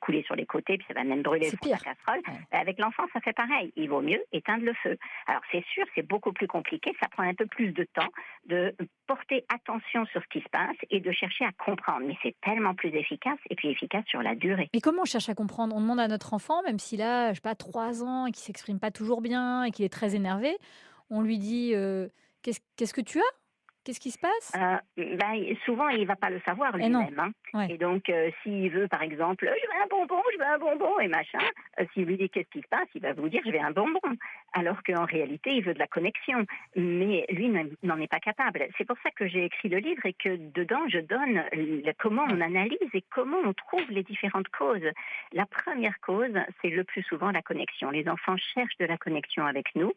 couler 0.00 0.22
sur 0.24 0.36
les 0.36 0.46
côtés, 0.46 0.78
puis 0.78 0.86
ça 0.88 0.94
va 0.94 1.04
même 1.04 1.22
brûler 1.22 1.50
sur 1.50 1.58
la 1.64 1.76
casserole. 1.76 2.22
Avec 2.52 2.78
l'enfant, 2.78 3.04
ça 3.12 3.20
fait 3.20 3.32
pareil. 3.32 3.72
Il 3.76 3.88
vaut 3.88 4.00
mieux 4.00 4.22
éteindre 4.32 4.64
le 4.64 4.74
feu. 4.74 4.96
Alors 5.26 5.42
c'est 5.50 5.64
sûr, 5.66 5.84
c'est 5.94 6.06
beaucoup 6.06 6.32
plus 6.32 6.46
compliqué, 6.46 6.92
ça 7.00 7.08
prend 7.08 7.24
un 7.24 7.34
peu 7.34 7.46
plus 7.46 7.72
de 7.72 7.84
temps 7.84 8.08
de 8.46 8.74
porter 9.06 9.44
attention 9.52 10.06
sur 10.06 10.22
ce 10.22 10.28
qui 10.28 10.40
se 10.40 10.48
passe 10.50 10.76
et 10.90 11.00
de 11.00 11.12
chercher 11.12 11.44
à 11.44 11.52
comprendre. 11.52 12.06
Mais 12.06 12.16
c'est 12.22 12.34
tellement 12.42 12.74
plus 12.74 12.94
efficace 12.94 13.38
et 13.48 13.56
puis 13.56 13.68
efficace 13.68 14.04
sur 14.06 14.22
la 14.22 14.34
durée. 14.34 14.68
Et 14.72 14.80
comment 14.80 15.02
on 15.02 15.06
cherche 15.06 15.28
à 15.28 15.34
comprendre? 15.34 15.74
On 15.76 15.80
demande 15.80 16.00
à 16.00 16.08
notre 16.08 16.34
enfant, 16.34 16.62
même 16.62 16.78
s'il 16.78 17.02
a, 17.02 17.19
je 17.28 17.34
sais 17.36 17.40
pas, 17.40 17.54
trois 17.54 18.02
ans 18.02 18.26
et 18.26 18.32
qu'il 18.32 18.42
s'exprime 18.42 18.78
pas 18.78 18.90
toujours 18.90 19.20
bien 19.20 19.64
et 19.64 19.70
qu'il 19.70 19.84
est 19.84 19.92
très 19.92 20.14
énervé, 20.14 20.56
on 21.10 21.22
lui 21.22 21.38
dit 21.38 21.72
euh, 21.74 22.08
qu'est-ce 22.42 22.94
que 22.94 23.00
tu 23.00 23.18
as? 23.20 23.32
Qu'est-ce 23.84 24.00
qui 24.00 24.10
se 24.10 24.18
passe? 24.18 24.52
Euh, 24.56 24.76
ben, 25.16 25.56
Souvent, 25.64 25.88
il 25.88 26.02
ne 26.02 26.06
va 26.06 26.16
pas 26.16 26.28
le 26.28 26.40
savoir 26.46 26.72
eh 26.74 26.78
lui-même. 26.78 27.32
Hein. 27.54 27.66
Et 27.68 27.78
donc, 27.78 28.10
euh, 28.10 28.30
s'il 28.42 28.70
veut, 28.70 28.88
par 28.88 29.02
exemple, 29.02 29.46
je 29.46 29.66
veux 29.66 29.82
un 29.82 29.86
bonbon, 29.86 30.22
je 30.32 30.38
veux 30.38 30.44
un 30.44 30.58
bonbon, 30.58 31.00
et 31.00 31.08
machin, 31.08 31.38
euh, 31.78 31.84
s'il 31.94 32.04
lui 32.04 32.18
dit 32.18 32.28
qu'est-ce 32.28 32.50
qui 32.50 32.60
se 32.60 32.68
passe, 32.68 32.88
il 32.94 33.00
va 33.00 33.14
vous 33.14 33.30
dire 33.30 33.40
je 33.44 33.50
veux 33.50 33.60
un 33.60 33.70
bonbon. 33.70 34.00
Alors 34.52 34.82
qu'en 34.82 35.06
réalité, 35.06 35.52
il 35.54 35.64
veut 35.64 35.72
de 35.72 35.78
la 35.78 35.86
connexion. 35.86 36.44
Mais 36.76 37.24
lui 37.30 37.48
n'en 37.48 37.98
est 37.98 38.10
pas 38.10 38.20
capable. 38.20 38.66
C'est 38.76 38.84
pour 38.84 38.96
ça 39.02 39.10
que 39.12 39.26
j'ai 39.26 39.46
écrit 39.46 39.70
le 39.70 39.78
livre 39.78 40.04
et 40.04 40.12
que 40.12 40.36
dedans, 40.36 40.86
je 40.88 40.98
donne 40.98 41.42
comment 41.98 42.24
on 42.28 42.40
analyse 42.40 42.78
et 42.92 43.02
comment 43.10 43.38
on 43.44 43.54
trouve 43.54 43.90
les 43.90 44.02
différentes 44.02 44.48
causes. 44.48 44.88
La 45.32 45.46
première 45.46 45.98
cause, 46.00 46.34
c'est 46.60 46.70
le 46.70 46.84
plus 46.84 47.02
souvent 47.04 47.30
la 47.30 47.42
connexion. 47.42 47.90
Les 47.90 48.08
enfants 48.08 48.36
cherchent 48.36 48.76
de 48.78 48.86
la 48.86 48.98
connexion 48.98 49.46
avec 49.46 49.74
nous. 49.74 49.92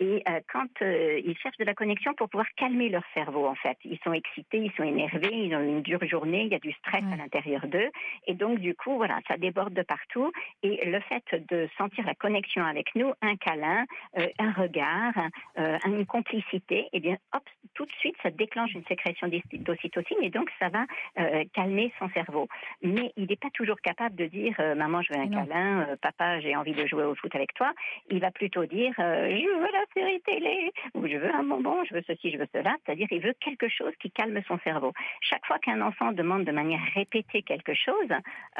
Et 0.00 0.24
quand 0.52 0.80
ils 0.80 1.36
cherchent 1.38 1.58
de 1.58 1.64
la 1.64 1.74
connexion 1.74 2.14
pour 2.14 2.28
pouvoir 2.28 2.48
calmer 2.56 2.88
leur 2.88 3.04
cerveau, 3.14 3.27
en 3.36 3.54
fait. 3.54 3.76
Ils 3.84 3.98
sont 4.04 4.12
excités, 4.12 4.58
ils 4.58 4.72
sont 4.72 4.82
énervés, 4.82 5.30
ils 5.32 5.54
ont 5.54 5.60
une 5.60 5.82
dure 5.82 6.04
journée, 6.06 6.42
il 6.42 6.48
y 6.48 6.54
a 6.54 6.58
du 6.58 6.72
stress 6.72 7.04
à 7.12 7.16
l'intérieur 7.16 7.66
d'eux. 7.66 7.90
Et 8.26 8.34
donc, 8.34 8.58
du 8.58 8.74
coup, 8.74 8.96
voilà, 8.96 9.18
ça 9.28 9.36
déborde 9.36 9.74
de 9.74 9.82
partout. 9.82 10.32
Et 10.62 10.84
le 10.88 11.00
fait 11.00 11.24
de 11.50 11.68
sentir 11.76 12.04
la 12.06 12.14
connexion 12.14 12.64
avec 12.64 12.94
nous, 12.94 13.12
un 13.22 13.36
câlin, 13.36 13.84
euh, 14.18 14.26
un 14.38 14.52
regard, 14.52 15.12
euh, 15.58 15.78
une 15.86 16.06
complicité, 16.06 16.80
et 16.80 16.88
eh 16.94 17.00
bien, 17.00 17.16
hop, 17.34 17.42
tout 17.74 17.84
de 17.84 17.92
suite, 17.92 18.16
ça 18.22 18.30
déclenche 18.30 18.72
une 18.74 18.84
sécrétion 18.84 19.28
d'ocytocine 19.52 20.18
et 20.22 20.30
donc 20.30 20.50
ça 20.58 20.68
va 20.68 20.84
euh, 21.18 21.44
calmer 21.54 21.92
son 21.98 22.08
cerveau. 22.10 22.48
Mais 22.82 23.12
il 23.16 23.26
n'est 23.26 23.36
pas 23.36 23.50
toujours 23.54 23.80
capable 23.80 24.16
de 24.16 24.26
dire 24.26 24.56
maman, 24.76 25.02
je 25.02 25.12
veux 25.12 25.20
un 25.20 25.28
câlin, 25.28 25.96
papa, 26.02 26.40
j'ai 26.40 26.56
envie 26.56 26.72
de 26.72 26.86
jouer 26.86 27.04
au 27.04 27.14
foot 27.14 27.34
avec 27.34 27.54
toi. 27.54 27.72
Il 28.10 28.20
va 28.20 28.30
plutôt 28.30 28.64
dire 28.64 28.92
je 28.96 29.60
veux 29.60 29.72
la 29.72 29.84
série 29.94 30.20
télé 30.22 30.72
ou 30.94 31.06
je 31.06 31.16
veux 31.16 31.34
un 31.34 31.42
bonbon, 31.42 31.84
je 31.84 31.94
veux 31.94 32.02
ceci, 32.06 32.30
je 32.30 32.38
veux 32.38 32.48
cela. 32.52 32.76
C'est-à-dire, 32.84 33.06
il 33.18 33.24
veut 33.24 33.34
quelque 33.40 33.68
chose 33.68 33.92
qui 34.00 34.10
calme 34.10 34.40
son 34.46 34.58
cerveau. 34.60 34.92
Chaque 35.20 35.44
fois 35.46 35.58
qu'un 35.58 35.80
enfant 35.80 36.12
demande 36.12 36.44
de 36.44 36.52
manière 36.52 36.80
répétée 36.94 37.42
quelque 37.42 37.74
chose, 37.74 38.10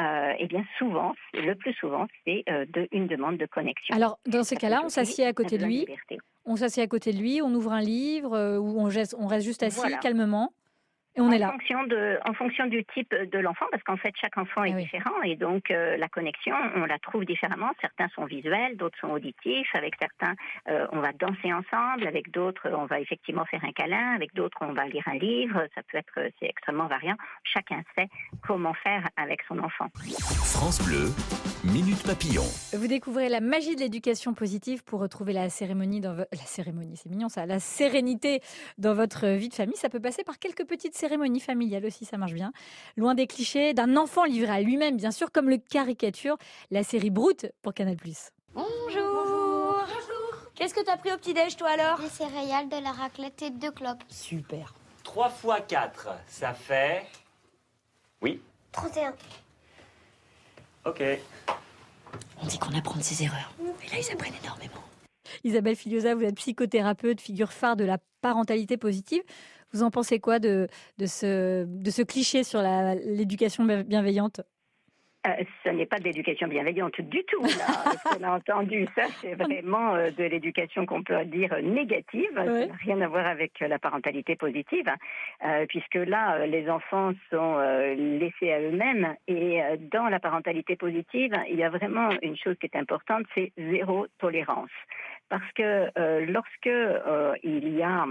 euh, 0.01 0.33
eh 0.39 0.47
bien 0.47 0.65
souvent, 0.79 1.15
le 1.33 1.55
plus 1.55 1.73
souvent, 1.75 2.07
c'est 2.25 2.43
euh, 2.49 2.67
de, 2.69 2.89
une 2.91 3.07
demande 3.07 3.37
de 3.37 3.47
connexion. 3.47 3.95
Alors 3.95 4.19
dans 4.27 4.43
ce 4.43 4.57
cas-là, 4.57 4.83
on 4.85 4.89
s'assied 4.89 5.25
à 5.25 5.33
côté 5.33 5.59
de 5.59 5.65
lui. 5.65 5.87
On 6.45 6.57
s'assied 6.57 6.83
à 6.83 6.87
côté 6.87 7.13
de 7.13 7.19
lui, 7.19 7.41
on 7.43 7.53
ouvre 7.55 7.73
un 7.73 7.81
livre 7.81 8.35
euh, 8.35 8.59
ou 8.59 8.81
on 8.81 9.27
reste 9.27 9.45
juste 9.45 9.63
assis 9.63 9.97
calmement. 10.01 10.53
Et 11.19 11.21
on 11.21 11.27
en 11.27 11.33
est 11.33 11.39
là. 11.39 11.51
Fonction 11.51 11.85
de, 11.85 12.19
en 12.25 12.33
fonction 12.33 12.67
du 12.67 12.85
type 12.95 13.15
de 13.15 13.39
l'enfant, 13.39 13.67
parce 13.71 13.83
qu'en 13.83 13.97
fait, 13.97 14.15
chaque 14.21 14.39
enfant 14.39 14.65
est 14.65 14.73
Ah 14.73 14.77
oui. 14.77 14.83
différent 14.85 15.21
et 15.25 15.37
donc 15.37 15.71
euh, 15.71 15.97
la 15.97 16.09
connexion, 16.09 16.55
on 16.77 16.85
la 16.87 16.99
trouve 16.99 17.25
différemment. 17.25 17.71
Certains 17.81 18.09
sont 18.15 18.25
visuels, 18.25 18.77
d'autres 18.77 18.99
sont 19.01 19.09
auditifs. 19.11 19.69
Avec 19.75 19.95
certains, 20.01 20.35
euh, 20.69 20.87
on 20.93 21.01
va 21.01 21.13
danser 21.13 21.53
ensemble. 21.53 22.07
Avec 22.07 22.31
d'autres, 22.31 22.69
on 22.73 22.87
va 22.87 23.01
effectivement 23.01 23.45
faire 23.47 23.65
un 23.65 23.73
câlin. 23.73 24.15
Avec 24.15 24.33
d'autres, 24.35 24.59
on 24.61 24.73
va 24.73 24.87
lire 24.87 25.03
un 25.07 25.19
livre. 25.19 25.67
Ça 25.75 25.83
peut 25.91 25.99
être, 25.99 26.31
c'est 26.39 26.47
extrêmement 26.47 26.87
variant. 26.87 27.17
Chacun 27.43 27.83
sait 27.97 28.09
comment 28.47 28.75
faire 28.75 29.03
avec 29.17 29.41
son 29.49 29.59
enfant. 29.59 29.87
France 30.45 30.81
Bleu, 30.87 31.11
Minute 31.65 32.03
Papillon. 32.07 32.45
Vous 32.73 32.87
découvrez 32.87 33.29
la 33.29 33.41
magie 33.41 33.75
de 33.75 33.81
l'éducation 33.81 34.35
positive 34.35 34.85
pour 34.85 35.01
retrouver 35.01 35.33
la 35.33 35.49
cérémonie 35.51 36.01
dans 36.01 36.15
vo- 36.15 36.25
la 36.31 36.39
cérémonie, 36.39 36.97
c'est 36.97 37.09
mignon 37.11 37.29
ça, 37.29 37.45
la 37.47 37.59
sérénité 37.59 38.41
dans 38.79 38.95
votre 38.95 39.27
vie 39.27 39.49
de 39.49 39.55
famille. 39.55 39.77
Ça 39.77 39.89
peut 39.89 40.01
passer 40.01 40.23
par 40.25 40.39
quelques 40.39 40.65
petites 40.65 40.95
cérémonies 40.95 41.08
familiales 41.41 41.87
aussi, 41.87 42.05
ça 42.05 42.17
marche 42.19 42.35
bien. 42.35 42.53
Loin 42.97 43.15
des 43.15 43.27
clichés, 43.27 43.75
d'un 43.75 43.97
enfant 43.97 44.25
livré 44.25 44.53
à 44.53 44.61
lui-même, 44.61 44.97
bien 44.97 45.11
sûr, 45.11 45.31
comme 45.33 45.49
le 45.49 45.59
caricature 45.59 46.37
la 46.71 46.83
série 46.83 47.11
Brute 47.11 47.47
pour 47.63 47.75
Canal+. 47.75 47.97
Bonjour. 48.55 49.85
Qu'est-ce 50.55 50.75
que 50.75 50.85
t'as 50.85 50.97
pris 50.97 51.13
au 51.13 51.17
petit-déj, 51.17 51.57
toi 51.57 51.69
alors? 51.69 52.01
Des 52.01 52.09
céréales, 52.09 52.69
de 52.69 52.83
la 52.83 52.91
raclette 52.91 53.43
et 53.43 53.51
deux 53.51 53.71
clopes. 53.71 54.03
Super. 54.09 54.75
3 55.05 55.29
fois 55.31 55.61
4, 55.61 56.09
ça 56.27 56.53
fait... 56.53 57.07
Oui, 58.21 58.43
31. 58.73 59.15
ok. 60.85 61.03
On 62.43 62.47
dit 62.47 62.59
qu'on 62.59 62.77
apprend 62.77 62.99
de 62.99 63.05
ses 63.05 63.23
erreurs. 63.23 63.53
Et 63.61 63.91
là, 63.91 64.01
ils 64.01 64.13
apprennent 64.13 64.35
énormément. 64.43 64.83
Isabelle 65.45 65.77
Filiosa, 65.77 66.15
vous 66.15 66.25
êtes 66.25 66.35
psychothérapeute, 66.37 67.21
figure 67.21 67.53
phare 67.53 67.77
de 67.77 67.85
la 67.85 67.99
parentalité 68.21 68.77
positive. 68.77 69.23
Vous 69.73 69.83
en 69.83 69.91
pensez 69.91 70.19
quoi 70.19 70.39
de, 70.39 70.69
de, 70.99 71.07
ce, 71.07 71.65
de 71.65 71.91
ce 71.91 72.03
cliché 72.03 72.45
sur 72.45 72.61
l'éducation 72.63 73.65
bienveillante? 73.65 74.41
Euh, 75.27 75.45
ce 75.65 75.71
n'est 75.71 75.87
pas 75.87 75.99
de 75.99 76.05
l'éducation 76.05 76.47
bienveillante 76.47 77.01
du 77.01 77.25
tout, 77.25 77.43
là, 77.43 77.49
ce 77.51 78.17
qu'on 78.17 78.23
a 78.23 78.37
entendu. 78.37 78.87
Ça, 78.95 79.03
c'est 79.21 79.35
vraiment 79.43 79.95
euh, 79.95 80.11
de 80.11 80.25
l'éducation 80.25 80.87
qu'on 80.87 81.03
peut 81.03 81.25
dire 81.25 81.57
négative. 81.61 82.31
Ça 82.35 82.45
n'a 82.45 82.75
rien 82.85 83.01
à 83.01 83.09
voir 83.09 83.27
avec 83.27 83.61
euh, 83.61 83.69
la 83.69 83.81
parentalité 83.81 84.37
positive, 84.37 84.89
euh, 85.45 85.67
puisque 85.69 85.97
là, 85.97 86.47
les 86.47 86.71
enfants 86.71 87.13
sont 87.31 87.57
euh, 87.59 87.95
laissés 87.95 88.53
à 88.53 88.61
eux-mêmes. 88.61 89.15
Et 89.27 89.61
dans 89.93 90.09
la 90.09 90.21
parentalité 90.21 90.77
positive, 90.77 91.35
il 91.49 91.57
y 91.57 91.65
a 91.65 91.71
vraiment 91.71 92.11
une 92.23 92.37
chose 92.37 92.57
qui 92.61 92.67
est 92.67 92.77
importante, 92.77 93.25
c'est 93.35 93.53
zéro 93.57 94.07
tolérance. 94.19 94.71
Parce 95.29 95.53
que 95.53 95.91
lorsque 96.27 96.71
il 97.43 97.77
y 97.77 97.83
a 97.83 98.07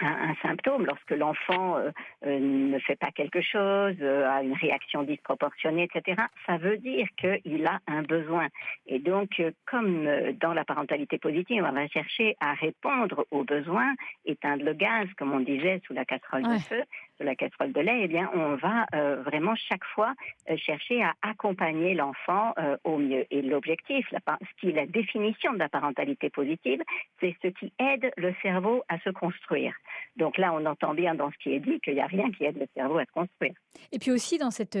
un, 0.00 0.30
un 0.30 0.34
symptôme, 0.42 0.86
lorsque 0.86 1.10
l'enfant 1.10 1.76
euh, 1.78 1.90
euh, 2.26 2.38
ne 2.38 2.78
fait 2.80 2.96
pas 2.96 3.10
quelque 3.10 3.40
chose, 3.40 3.96
euh, 4.00 4.28
a 4.28 4.42
une 4.42 4.52
réaction 4.54 5.02
disproportionnée, 5.02 5.88
etc., 5.92 6.22
ça 6.46 6.58
veut 6.58 6.76
dire 6.78 7.06
qu'il 7.16 7.66
a 7.66 7.80
un 7.86 8.02
besoin. 8.02 8.48
Et 8.86 8.98
donc, 8.98 9.40
euh, 9.40 9.50
comme 9.66 10.06
dans 10.40 10.52
la 10.52 10.64
parentalité 10.64 11.18
positive, 11.18 11.64
on 11.66 11.72
va 11.72 11.88
chercher 11.88 12.36
à 12.40 12.54
répondre 12.54 13.26
aux 13.30 13.44
besoins, 13.44 13.94
éteindre 14.24 14.64
le 14.64 14.74
gaz, 14.74 15.08
comme 15.18 15.32
on 15.32 15.40
disait, 15.40 15.80
sous 15.86 15.92
la 15.94 16.04
casserole 16.04 16.46
Ouais. 16.46 16.56
de 16.56 16.62
feu, 16.62 16.82
sous 17.16 17.24
la 17.24 17.34
casserole 17.34 17.72
de 17.72 17.80
lait, 17.80 18.00
eh 18.02 18.08
bien, 18.08 18.30
on 18.34 18.56
va 18.56 18.86
euh, 18.94 19.22
vraiment 19.22 19.54
chaque 19.54 19.84
fois 19.94 20.14
euh, 20.50 20.56
chercher 20.56 21.02
à 21.02 21.14
accompagner 21.22 21.94
l'enfant 21.94 22.52
euh, 22.58 22.76
au 22.84 22.98
mieux. 22.98 23.26
Et 23.30 23.42
l'objectif, 23.42 24.06
la 24.12 24.20
la 24.62 24.86
définition 24.86 25.52
de 25.52 25.58
la 25.58 25.68
parentalité 25.68 26.30
positive, 26.30 26.82
c'est 27.20 27.36
ce 27.42 27.48
qui 27.48 27.72
aide 27.78 28.12
le 28.16 28.34
cerveau 28.42 28.82
à 28.88 28.98
se 29.00 29.10
construire. 29.10 29.74
Donc 30.16 30.38
là, 30.38 30.52
on 30.52 30.66
entend 30.66 30.94
bien 30.94 31.14
dans 31.14 31.30
ce 31.30 31.36
qui 31.38 31.52
est 31.52 31.60
dit 31.60 31.80
qu'il 31.80 31.94
n'y 31.94 32.00
a 32.00 32.06
rien 32.06 32.30
qui 32.32 32.44
aide 32.44 32.58
le 32.58 32.66
cerveau 32.74 32.98
à 32.98 33.04
se 33.04 33.12
construire. 33.12 33.54
Et 33.92 33.98
puis 33.98 34.10
aussi, 34.10 34.38
dans 34.38 34.50
cette 34.50 34.78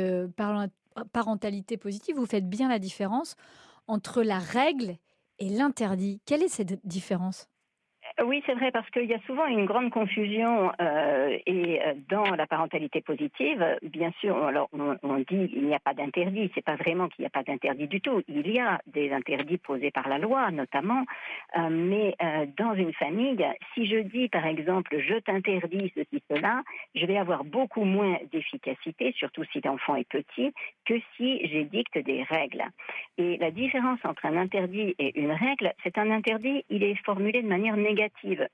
parentalité 1.12 1.76
positive, 1.76 2.16
vous 2.16 2.26
faites 2.26 2.48
bien 2.48 2.68
la 2.68 2.78
différence 2.78 3.36
entre 3.86 4.22
la 4.22 4.38
règle 4.38 4.96
et 5.38 5.48
l'interdit. 5.48 6.20
Quelle 6.26 6.42
est 6.42 6.48
cette 6.48 6.84
différence? 6.86 7.48
Oui, 8.24 8.42
c'est 8.46 8.54
vrai, 8.54 8.70
parce 8.70 8.88
qu'il 8.90 9.04
y 9.04 9.12
a 9.12 9.20
souvent 9.26 9.46
une 9.46 9.66
grande 9.66 9.90
confusion 9.90 10.72
euh, 10.80 11.36
et 11.44 11.82
euh, 11.82 11.92
dans 12.08 12.24
la 12.34 12.46
parentalité 12.46 13.02
positive, 13.02 13.62
bien 13.82 14.10
sûr, 14.20 14.42
alors 14.42 14.70
on, 14.72 14.96
on 15.02 15.18
dit 15.18 15.50
il 15.54 15.66
n'y 15.66 15.74
a 15.74 15.78
pas 15.78 15.92
d'interdit. 15.92 16.50
C'est 16.54 16.64
pas 16.64 16.76
vraiment 16.76 17.08
qu'il 17.08 17.24
n'y 17.24 17.26
a 17.26 17.30
pas 17.30 17.42
d'interdit 17.42 17.86
du 17.88 18.00
tout. 18.00 18.22
Il 18.26 18.50
y 18.50 18.58
a 18.58 18.80
des 18.86 19.12
interdits 19.12 19.58
posés 19.58 19.90
par 19.90 20.08
la 20.08 20.16
loi, 20.16 20.50
notamment, 20.50 21.04
euh, 21.58 21.68
mais 21.68 22.16
euh, 22.22 22.46
dans 22.56 22.72
une 22.72 22.94
famille, 22.94 23.46
si 23.74 23.84
je 23.84 23.98
dis 23.98 24.30
par 24.30 24.46
exemple 24.46 24.98
je 24.98 25.16
t'interdis 25.16 25.92
ceci 25.94 26.22
cela, 26.30 26.62
je 26.94 27.04
vais 27.04 27.18
avoir 27.18 27.44
beaucoup 27.44 27.84
moins 27.84 28.16
d'efficacité, 28.32 29.12
surtout 29.18 29.44
si 29.52 29.60
l'enfant 29.62 29.94
est 29.94 30.08
petit, 30.08 30.54
que 30.86 30.94
si 31.18 31.46
j'édicte 31.46 31.98
des 31.98 32.22
règles. 32.22 32.64
Et 33.18 33.36
la 33.36 33.50
différence 33.50 33.98
entre 34.04 34.24
un 34.24 34.38
interdit 34.38 34.94
et 34.98 35.20
une 35.20 35.32
règle, 35.32 35.74
c'est 35.82 35.98
un 35.98 36.10
interdit, 36.10 36.64
il 36.70 36.82
est 36.82 36.96
formulé 37.04 37.42
de 37.42 37.48
manière 37.48 37.76
négative. 37.76 38.05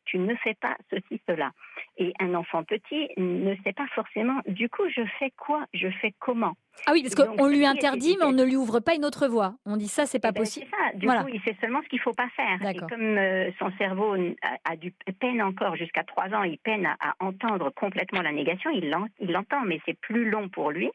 Tu 0.04 0.18
ne 0.18 0.35
fais 0.37 0.54
pas 0.54 0.76
ceci, 0.90 1.21
cela. 1.28 1.52
Et 1.99 2.12
un 2.21 2.35
enfant 2.35 2.64
petit 2.64 3.09
ne 3.16 3.54
sait 3.64 3.73
pas 3.73 3.87
forcément, 3.94 4.40
du 4.47 4.68
coup, 4.68 4.88
je 4.88 5.02
fais 5.18 5.30
quoi, 5.37 5.66
je 5.75 5.88
fais 6.00 6.14
comment? 6.18 6.54
Ah 6.87 6.93
oui, 6.93 7.02
parce 7.02 7.14
qu'on 7.14 7.47
lui 7.47 7.64
interdit, 7.67 8.17
mais 8.19 8.25
on 8.26 8.33
ne 8.33 8.43
lui 8.45 8.57
ouvre 8.57 8.81
pas 8.81 8.95
une 8.95 9.05
autre 9.05 9.29
voie. 9.29 9.55
On 9.67 9.76
dit 9.76 9.88
ça, 9.88 10.07
c'est 10.07 10.19
pas 10.19 10.29
Eh 10.31 10.33
ben, 10.33 10.41
possible. 10.41 10.67
C'est 10.71 10.76
ça. 10.76 10.97
Du 10.99 11.07
Voilà. 11.07 11.23
coup, 11.23 11.29
il 11.33 11.41
sait 11.43 11.57
seulement 11.61 11.81
ce 11.83 11.88
qu'il 11.88 12.00
faut 12.00 12.12
pas 12.12 12.29
faire. 12.35 12.59
Et 12.71 12.75
comme 12.76 13.17
euh, 13.19 13.50
son 13.59 13.71
cerveau 13.79 14.14
a, 14.14 14.73
a 14.73 14.76
du 14.76 14.93
peine 15.21 15.43
encore 15.43 15.76
jusqu'à 15.76 16.02
trois 16.05 16.29
ans, 16.35 16.43
il 16.43 16.59
peine 16.59 16.87
à, 16.87 16.97
à 17.00 17.14
entendre 17.21 17.71
complètement 17.71 18.23
la 18.23 18.33
négation. 18.33 18.71
Il 18.71 18.91
l'en- 18.91 19.07
il 19.21 19.31
l'entend, 19.33 19.61
mais 19.64 19.81
c'est 19.87 19.99
plus 20.00 20.29
long 20.29 20.49
pour 20.49 20.71
lui. 20.71 20.91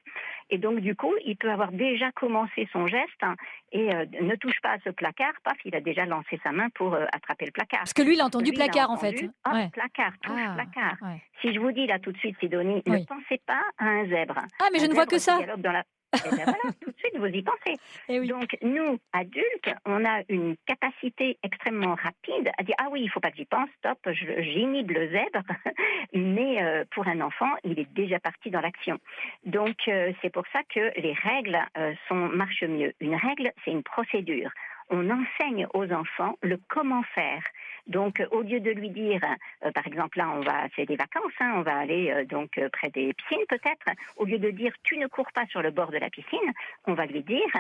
Et 0.50 0.57
donc, 0.57 0.79
du 0.79 0.96
coup, 0.96 1.13
il 1.25 1.36
peut 1.38 1.51
avoir 1.51 1.72
déjà 1.72 2.12
commencé 2.13 2.67
son 2.72 2.88
geste 2.88 3.22
hein, 3.22 3.36
et 3.74 3.93
euh, 3.93 4.05
ne 4.22 4.36
touche 4.36 4.60
pas 4.63 4.72
à 4.72 4.77
ce 4.84 4.89
placard. 4.89 5.34
Paf, 5.43 5.57
il 5.65 5.75
a 5.75 5.81
déjà 5.81 6.05
lancé 6.05 6.39
sa 6.43 6.51
main 6.51 6.69
pour 6.75 6.93
euh, 6.93 7.05
attraper 7.13 7.46
le 7.46 7.51
placard. 7.51 7.79
Parce 7.81 7.93
que 7.93 8.01
lui, 8.01 8.13
il 8.15 8.22
a 8.22 8.25
entendu 8.25 8.46
Lui, 8.51 8.57
il 8.57 8.62
a 8.62 8.65
placard, 8.65 8.89
en 8.91 8.98
fait. 8.98 9.22
Ouais. 9.51 9.69
placard, 9.74 10.13
touche 10.22 10.36
Ah, 10.38 10.53
placard. 10.55 10.96
ouais. 11.01 11.22
Si 11.41 11.53
je 11.53 11.60
vous 11.60 11.72
dis 11.72 11.86
là 11.86 12.00
tout 12.00 12.12
de 12.13 12.17
suite, 12.17 12.36
Sidonie, 12.39 12.81
Oui. 12.88 13.01
ne 13.01 13.05
pensez 13.05 13.41
pas 13.46 13.62
à 13.77 13.86
un 13.86 14.07
zèbre. 14.07 14.36
Ah, 14.62 14.67
mais 14.72 14.79
je 14.79 14.86
ne 14.86 14.93
vois 14.93 15.05
que 15.05 15.17
ça. 15.19 15.38
dans 15.57 15.72
la- 16.13 16.19
Eh 16.25 16.29
ben 16.29 16.43
voilà, 16.45 16.73
tout 16.81 16.91
de 16.91 16.97
suite, 16.97 17.17
vous 17.17 17.25
y 17.27 17.41
pensez. 17.41 17.77
Eh 18.09 18.19
oui. 18.19 18.27
Donc, 18.27 18.57
nous, 18.61 18.97
adultes, 19.13 19.69
on 19.85 20.05
a 20.05 20.21
une 20.29 20.55
capacité 20.65 21.37
extrêmement 21.43 21.95
rapide 21.95 22.49
à 22.57 22.63
dire 22.63 22.75
Ah 22.79 22.87
oui, 22.91 23.01
il 23.01 23.05
ne 23.05 23.09
faut 23.11 23.19
pas 23.19 23.31
que 23.31 23.37
j'y 23.37 23.45
pense, 23.45 23.69
stop, 23.77 23.97
j'inhibe 24.11 24.91
le 24.91 25.09
zèbre. 25.09 25.43
Mais 26.13 26.63
euh, 26.63 26.85
pour 26.91 27.07
un 27.07 27.21
enfant, 27.21 27.49
il 27.63 27.79
est 27.79 27.91
déjà 27.93 28.19
parti 28.19 28.49
dans 28.49 28.61
l'action. 28.61 28.97
Donc, 29.45 29.75
euh, 29.87 30.13
c'est 30.21 30.31
pour 30.31 30.43
ça 30.53 30.61
que 30.73 30.91
les 30.99 31.13
règles 31.13 31.59
euh, 31.77 31.93
sont, 32.07 32.15
marchent 32.15 32.63
mieux. 32.63 32.93
Une 33.01 33.15
règle, 33.15 33.51
c'est 33.63 33.71
une 33.71 33.83
procédure. 33.83 34.49
On 34.89 35.10
enseigne 35.10 35.67
aux 35.74 35.91
enfants 35.91 36.36
le 36.41 36.58
comment 36.70 37.03
faire. 37.03 37.44
Donc, 37.88 38.20
euh, 38.20 38.27
au 38.32 38.41
lieu 38.41 38.60
de 38.60 38.72
lui 38.72 38.89
dire, 38.89 39.22
euh, 39.65 39.72
par 39.72 39.86
exemple, 39.88 40.17
là, 40.17 40.29
on 40.29 40.41
va, 40.41 40.67
c'est 40.75 40.86
des 40.86 40.96
vacances, 40.96 41.34
hein, 41.39 41.53
on 41.58 41.62
va 41.62 41.77
aller 41.77 42.12
euh, 42.12 42.25
donc 42.25 42.58
euh, 42.58 42.70
près 42.70 42.89
des 42.89 43.13
piscines 43.13 43.46
peut-être. 43.50 43.88
Au 44.15 44.25
lieu 44.25 44.39
de 44.39 44.50
dire, 44.50 44.74
tu 44.84 44.98
ne 44.98 45.08
cours 45.08 45.32
pas 45.34 45.46
sur 45.48 45.62
le 45.62 45.72
bord 45.72 45.91
de 45.91 45.98
la 45.98 46.10
piscine, 46.10 46.51
on 46.86 46.94
va 46.94 47.06
lui 47.06 47.24
dire, 47.24 47.53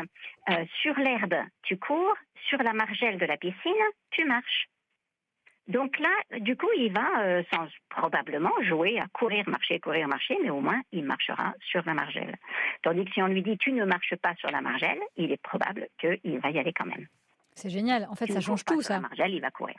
euh, 0.49 0.65
sur 0.81 0.97
l'herbe, 0.97 1.35
tu 1.63 1.77
cours, 1.77 2.15
sur 2.49 2.61
la 2.63 2.73
margelle 2.73 3.17
de 3.17 3.25
la 3.25 3.37
piscine, 3.37 3.73
tu 4.11 4.25
marches. 4.25 4.67
Donc 5.67 5.99
là, 5.99 6.39
du 6.39 6.55
coup, 6.55 6.69
il 6.77 6.93
va 6.93 7.23
euh, 7.23 7.43
sans, 7.53 7.67
probablement 7.89 8.51
jouer 8.63 8.99
à 8.99 9.07
courir, 9.07 9.47
marcher, 9.49 9.79
courir, 9.79 10.07
marcher, 10.07 10.37
mais 10.41 10.49
au 10.49 10.61
moins, 10.61 10.81
il 10.93 11.03
marchera 11.03 11.53
sur 11.59 11.83
la 11.85 11.93
margelle. 11.93 12.37
Tandis 12.83 13.03
que 13.03 13.11
si 13.11 13.21
on 13.21 13.27
lui 13.27 13.43
dit, 13.43 13.57
tu 13.57 13.73
ne 13.73 13.83
marches 13.83 14.15
pas 14.21 14.33
sur 14.35 14.49
la 14.49 14.61
margelle, 14.61 14.99
il 15.17 15.31
est 15.31 15.41
probable 15.41 15.87
qu'il 15.99 16.39
va 16.39 16.51
y 16.51 16.59
aller 16.59 16.71
quand 16.71 16.85
même. 16.85 17.07
C'est 17.53 17.69
génial. 17.69 18.07
En 18.09 18.15
fait, 18.15 18.27
Tu 18.27 18.33
ça 18.33 18.39
change 18.39 18.63
tout, 18.63 18.81
sur 18.81 18.83
ça. 18.83 18.93
La 18.95 19.01
margelle, 19.01 19.33
il 19.33 19.41
va 19.41 19.51
courir. 19.51 19.75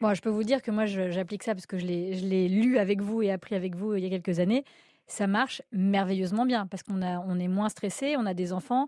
Bon, 0.00 0.14
je 0.14 0.22
peux 0.22 0.30
vous 0.30 0.44
dire 0.44 0.62
que 0.62 0.70
moi, 0.70 0.86
j'applique 0.86 1.42
ça 1.42 1.54
parce 1.54 1.66
que 1.66 1.76
je 1.76 1.84
l'ai 1.84 2.48
lu 2.48 2.78
avec 2.78 3.00
vous 3.00 3.20
et 3.22 3.32
appris 3.32 3.54
avec 3.54 3.74
vous 3.74 3.94
il 3.94 4.04
y 4.04 4.06
a 4.06 4.10
quelques 4.10 4.38
années. 4.40 4.64
Ça 5.06 5.26
marche 5.26 5.62
merveilleusement 5.72 6.46
bien 6.46 6.66
parce 6.66 6.82
qu'on 6.82 7.02
on 7.02 7.38
est 7.38 7.48
moins 7.48 7.68
stressé, 7.68 8.16
on 8.16 8.26
a 8.26 8.34
des 8.34 8.52
enfants 8.52 8.86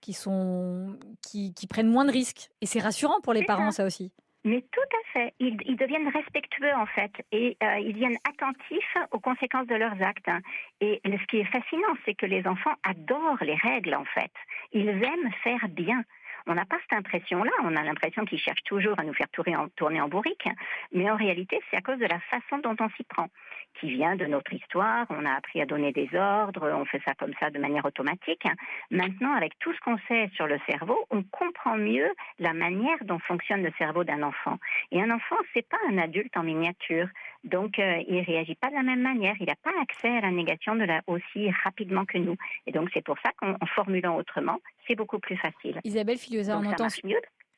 qui, 0.00 0.12
sont, 0.12 0.96
qui, 1.22 1.54
qui 1.54 1.66
prennent 1.66 1.88
moins 1.88 2.04
de 2.04 2.12
risques. 2.12 2.50
Et 2.60 2.66
c'est 2.66 2.80
rassurant 2.80 3.20
pour 3.22 3.32
les 3.32 3.44
parents, 3.44 3.70
ça. 3.70 3.78
ça 3.78 3.86
aussi. 3.86 4.12
Mais 4.44 4.60
tout 4.72 4.80
à 4.80 5.12
fait. 5.12 5.34
Ils, 5.40 5.56
deviennent 5.76 6.08
respectueux 6.08 6.74
en 6.74 6.84
fait 6.84 7.12
et 7.32 7.56
euh, 7.62 7.78
ils 7.78 7.94
deviennent 7.94 8.18
attentifs 8.28 8.96
aux 9.10 9.18
conséquences 9.18 9.66
de 9.66 9.74
leurs 9.74 10.00
actes. 10.02 10.30
Et 10.80 11.00
ce 11.04 11.26
qui 11.26 11.38
est 11.38 11.44
fascinant, 11.44 11.94
c'est 12.04 12.14
que 12.14 12.26
les 12.26 12.46
enfants 12.46 12.74
adorent 12.82 13.42
les 13.42 13.54
règles 13.54 13.94
en 13.94 14.04
fait. 14.04 14.32
Ils 14.72 14.88
aiment 14.88 15.32
faire 15.42 15.66
bien. 15.70 16.04
On 16.46 16.54
n'a 16.54 16.64
pas 16.64 16.76
cette 16.82 16.98
impression-là. 16.98 17.50
On 17.62 17.74
a 17.74 17.82
l'impression 17.82 18.24
qu'il 18.24 18.38
cherche 18.38 18.62
toujours 18.64 18.98
à 18.98 19.04
nous 19.04 19.14
faire 19.14 19.28
tourner 19.30 19.56
en, 19.56 19.68
tourner 19.70 20.00
en 20.00 20.08
bourrique. 20.08 20.46
Mais 20.92 21.10
en 21.10 21.16
réalité, 21.16 21.60
c'est 21.70 21.76
à 21.76 21.80
cause 21.80 21.98
de 21.98 22.06
la 22.06 22.20
façon 22.20 22.58
dont 22.58 22.76
on 22.80 22.88
s'y 22.90 23.04
prend, 23.04 23.28
qui 23.80 23.90
vient 23.90 24.16
de 24.16 24.26
notre 24.26 24.52
histoire. 24.52 25.06
On 25.08 25.24
a 25.24 25.32
appris 25.32 25.62
à 25.62 25.66
donner 25.66 25.92
des 25.92 26.08
ordres. 26.14 26.70
On 26.70 26.84
fait 26.84 27.00
ça 27.06 27.14
comme 27.14 27.32
ça 27.40 27.50
de 27.50 27.58
manière 27.58 27.84
automatique. 27.84 28.46
Maintenant, 28.90 29.34
avec 29.34 29.58
tout 29.58 29.72
ce 29.72 29.80
qu'on 29.80 29.98
sait 30.06 30.30
sur 30.34 30.46
le 30.46 30.58
cerveau, 30.68 30.98
on 31.10 31.22
comprend 31.22 31.76
mieux 31.76 32.10
la 32.38 32.52
manière 32.52 33.02
dont 33.04 33.18
fonctionne 33.20 33.62
le 33.62 33.72
cerveau 33.78 34.04
d'un 34.04 34.22
enfant. 34.22 34.58
Et 34.92 35.00
un 35.00 35.10
enfant, 35.10 35.36
c'est 35.54 35.66
pas 35.66 35.78
un 35.90 35.98
adulte 35.98 36.36
en 36.36 36.42
miniature. 36.42 37.08
Donc, 37.44 37.78
euh, 37.78 38.02
il 38.08 38.20
réagit 38.20 38.54
pas 38.54 38.68
de 38.68 38.74
la 38.74 38.82
même 38.82 39.02
manière. 39.02 39.34
Il 39.40 39.46
n'a 39.46 39.56
pas 39.56 39.72
accès 39.80 40.08
à 40.08 40.20
la 40.20 40.30
négation 40.30 40.76
de 40.76 40.84
la, 40.84 41.02
aussi 41.06 41.50
rapidement 41.64 42.04
que 42.04 42.18
nous. 42.18 42.36
Et 42.66 42.72
donc, 42.72 42.90
c'est 42.92 43.04
pour 43.04 43.18
ça 43.18 43.30
qu'en 43.36 43.56
formulant 43.74 44.16
autrement, 44.16 44.60
c'est 44.86 44.96
beaucoup 44.96 45.18
plus 45.18 45.36
facile. 45.36 45.80
Isabelle 45.84 46.18
Filiosa, 46.18 46.58
on 46.58 46.64
entend, 46.64 46.88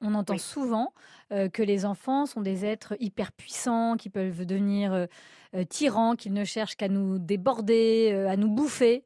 on 0.00 0.14
entend 0.14 0.38
souvent 0.38 0.92
euh, 1.33 1.49
que 1.49 1.62
les 1.62 1.85
enfants 1.85 2.26
sont 2.26 2.40
des 2.40 2.64
êtres 2.64 2.95
hyper 3.00 3.33
puissants, 3.33 3.97
qui 3.97 4.11
peuvent 4.11 4.45
devenir 4.45 4.92
euh, 4.92 5.64
tyrans, 5.68 6.16
qu'ils 6.16 6.33
ne 6.33 6.45
cherchent 6.45 6.76
qu'à 6.76 6.88
nous 6.88 7.18
déborder, 7.18 8.26
à 8.28 8.37
nous 8.37 8.49
bouffer. 8.49 9.04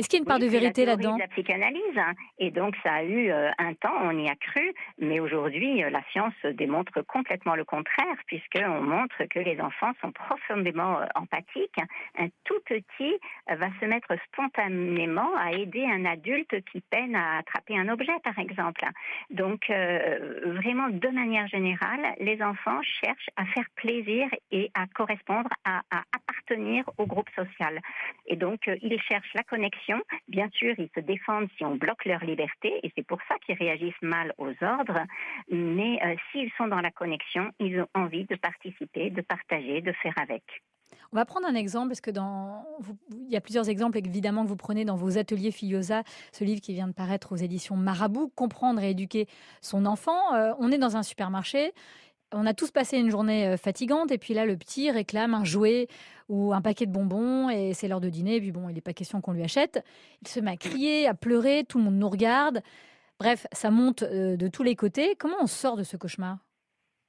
Est-ce 0.00 0.08
qu'il 0.08 0.20
y 0.20 0.22
a 0.22 0.24
une 0.24 0.28
part 0.28 0.38
de 0.38 0.46
vérité 0.46 0.86
là-dedans? 0.86 1.18
La 1.18 1.28
psychanalyse, 1.28 1.98
hein. 1.98 2.14
et 2.38 2.50
donc 2.50 2.74
ça 2.82 2.90
a 2.90 3.02
eu 3.02 3.30
euh, 3.30 3.50
un 3.58 3.74
temps, 3.74 3.92
on 4.02 4.18
y 4.18 4.30
a 4.30 4.34
cru, 4.34 4.72
mais 4.98 5.20
aujourd'hui 5.20 5.84
euh, 5.84 5.90
la 5.90 6.02
science 6.10 6.32
démontre 6.54 7.02
complètement 7.02 7.54
le 7.54 7.66
contraire, 7.66 8.16
puisqu'on 8.24 8.80
montre 8.80 9.22
que 9.28 9.40
les 9.40 9.60
enfants 9.60 9.92
sont 10.00 10.10
profondément 10.10 11.00
euh, 11.00 11.04
empathiques. 11.16 11.76
Un 12.18 12.28
tout 12.44 12.58
petit 12.64 13.14
va 13.46 13.68
se 13.78 13.84
mettre 13.84 14.14
spontanément 14.32 15.36
à 15.36 15.52
aider 15.52 15.84
un 15.84 16.06
adulte 16.06 16.64
qui 16.72 16.80
peine 16.80 17.14
à 17.14 17.36
attraper 17.40 17.76
un 17.78 17.90
objet, 17.90 18.18
par 18.24 18.38
exemple. 18.38 18.82
Donc 19.28 19.68
vraiment, 19.68 20.88
de 20.88 21.08
manière 21.08 21.46
générale, 21.48 22.14
les 22.20 22.42
enfants 22.42 22.80
cherchent 22.82 23.30
à 23.36 23.44
faire 23.46 23.66
plaisir 23.76 24.28
et 24.50 24.70
à 24.74 24.86
correspondre, 24.86 25.50
à 25.64 25.82
appartenir 25.90 26.84
au 26.96 27.06
groupe 27.06 27.28
social. 27.36 27.80
Et 28.26 28.36
donc 28.36 28.60
ils 28.82 29.00
cherchent 29.02 29.34
la 29.34 29.42
connexion 29.42 29.89
Bien 30.28 30.48
sûr, 30.52 30.74
ils 30.78 30.90
se 30.94 31.00
défendent 31.00 31.48
si 31.56 31.64
on 31.64 31.76
bloque 31.76 32.04
leur 32.04 32.24
liberté 32.24 32.80
et 32.82 32.92
c'est 32.96 33.06
pour 33.06 33.18
ça 33.28 33.36
qu'ils 33.44 33.56
réagissent 33.56 34.02
mal 34.02 34.32
aux 34.38 34.52
ordres. 34.62 35.04
Mais 35.50 35.98
euh, 36.04 36.14
s'ils 36.30 36.50
sont 36.56 36.68
dans 36.68 36.80
la 36.80 36.90
connexion, 36.90 37.50
ils 37.58 37.80
ont 37.80 37.88
envie 37.94 38.24
de 38.24 38.36
participer, 38.36 39.10
de 39.10 39.22
partager, 39.22 39.80
de 39.80 39.92
faire 39.92 40.14
avec. 40.16 40.42
On 41.12 41.16
va 41.16 41.24
prendre 41.24 41.46
un 41.46 41.54
exemple, 41.54 41.88
parce 41.88 42.00
que 42.00 42.12
dans, 42.12 42.64
il 43.10 43.32
y 43.32 43.36
a 43.36 43.40
plusieurs 43.40 43.68
exemples 43.68 43.98
évidemment 43.98 44.44
que 44.44 44.48
vous 44.48 44.56
prenez 44.56 44.84
dans 44.84 44.94
vos 44.94 45.18
ateliers 45.18 45.50
Filiosa, 45.50 46.02
ce 46.30 46.44
livre 46.44 46.60
qui 46.60 46.72
vient 46.72 46.86
de 46.86 46.92
paraître 46.92 47.32
aux 47.32 47.36
éditions 47.36 47.76
Marabout, 47.76 48.30
Comprendre 48.36 48.80
et 48.82 48.90
éduquer 48.90 49.26
son 49.60 49.86
enfant. 49.86 50.34
Euh, 50.34 50.52
on 50.60 50.70
est 50.70 50.78
dans 50.78 50.96
un 50.96 51.02
supermarché, 51.02 51.72
on 52.32 52.46
a 52.46 52.54
tous 52.54 52.70
passé 52.70 52.98
une 52.98 53.10
journée 53.10 53.46
euh, 53.46 53.56
fatigante 53.56 54.10
et 54.10 54.18
puis 54.18 54.34
là, 54.34 54.46
le 54.46 54.56
petit 54.56 54.90
réclame 54.90 55.34
un 55.34 55.44
jouet 55.44 55.88
ou 56.28 56.52
un 56.52 56.60
paquet 56.60 56.86
de 56.86 56.92
bonbons 56.92 57.50
et 57.50 57.74
c'est 57.74 57.88
l'heure 57.88 58.00
de 58.00 58.08
dîner. 58.08 58.36
Et 58.36 58.40
puis 58.40 58.52
bon, 58.52 58.68
il 58.68 58.74
n'est 58.74 58.80
pas 58.80 58.92
question 58.92 59.20
qu'on 59.20 59.32
lui 59.32 59.42
achète. 59.42 59.84
Il 60.22 60.28
se 60.28 60.40
met 60.40 60.52
à 60.52 60.56
crier, 60.56 61.06
à 61.06 61.14
pleurer, 61.14 61.64
tout 61.68 61.78
le 61.78 61.84
monde 61.84 61.96
nous 61.96 62.08
regarde. 62.08 62.62
Bref, 63.18 63.46
ça 63.52 63.70
monte 63.70 64.02
euh, 64.02 64.36
de 64.36 64.48
tous 64.48 64.62
les 64.62 64.76
côtés. 64.76 65.14
Comment 65.18 65.36
on 65.40 65.46
sort 65.46 65.76
de 65.76 65.82
ce 65.82 65.96
cauchemar? 65.96 66.38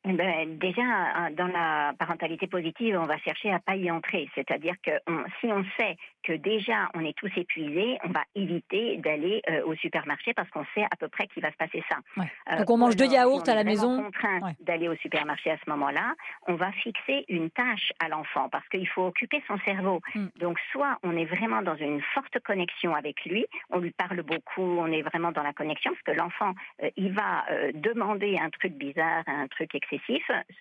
Ben, 0.03 0.57
déjà, 0.57 1.29
dans 1.37 1.47
la 1.47 1.93
parentalité 1.97 2.47
positive, 2.47 2.97
on 2.99 3.05
va 3.05 3.17
chercher 3.19 3.51
à 3.51 3.59
pas 3.59 3.75
y 3.75 3.91
entrer. 3.91 4.27
C'est-à-dire 4.33 4.75
que 4.83 4.91
si 5.39 5.47
on 5.47 5.63
sait 5.77 5.95
que 6.23 6.33
déjà 6.33 6.89
on 6.93 7.05
est 7.05 7.15
tous 7.15 7.31
épuisés, 7.35 7.97
on 8.03 8.09
va 8.09 8.23
éviter 8.35 8.97
d'aller 8.97 9.41
euh, 9.49 9.63
au 9.65 9.75
supermarché 9.75 10.33
parce 10.33 10.49
qu'on 10.49 10.65
sait 10.75 10.83
à 10.83 10.95
peu 10.99 11.07
près 11.07 11.27
qu'il 11.27 11.43
va 11.43 11.51
se 11.51 11.57
passer 11.57 11.83
ça. 11.89 11.97
Euh, 12.17 12.57
Donc 12.57 12.69
on 12.69 12.77
mange 12.77 12.95
deux 12.95 13.05
yaourts 13.05 13.47
à 13.47 13.55
la 13.55 13.63
maison. 13.63 14.03
Contraint 14.03 14.53
d'aller 14.61 14.87
au 14.87 14.95
supermarché 14.97 15.51
à 15.51 15.57
ce 15.63 15.69
moment-là, 15.69 16.15
on 16.47 16.55
va 16.55 16.71
fixer 16.71 17.25
une 17.27 17.49
tâche 17.51 17.91
à 17.99 18.07
l'enfant 18.09 18.49
parce 18.49 18.67
qu'il 18.69 18.87
faut 18.87 19.05
occuper 19.05 19.43
son 19.47 19.57
cerveau. 19.59 20.01
Hmm. 20.15 20.27
Donc 20.39 20.59
soit 20.71 20.97
on 21.03 21.15
est 21.15 21.25
vraiment 21.25 21.61
dans 21.61 21.75
une 21.75 22.01
forte 22.13 22.39
connexion 22.39 22.95
avec 22.95 23.23
lui, 23.25 23.45
on 23.69 23.79
lui 23.79 23.91
parle 23.91 24.21
beaucoup, 24.23 24.61
on 24.61 24.91
est 24.91 25.01
vraiment 25.01 25.31
dans 25.31 25.43
la 25.43 25.53
connexion 25.53 25.91
parce 25.91 26.17
que 26.17 26.21
l'enfant 26.21 26.53
euh, 26.83 26.89
il 26.97 27.13
va 27.13 27.45
demander 27.73 28.37
un 28.41 28.49
truc 28.49 28.73
bizarre, 28.73 29.23
un 29.27 29.47
truc 29.47 29.75
etc 29.75 29.90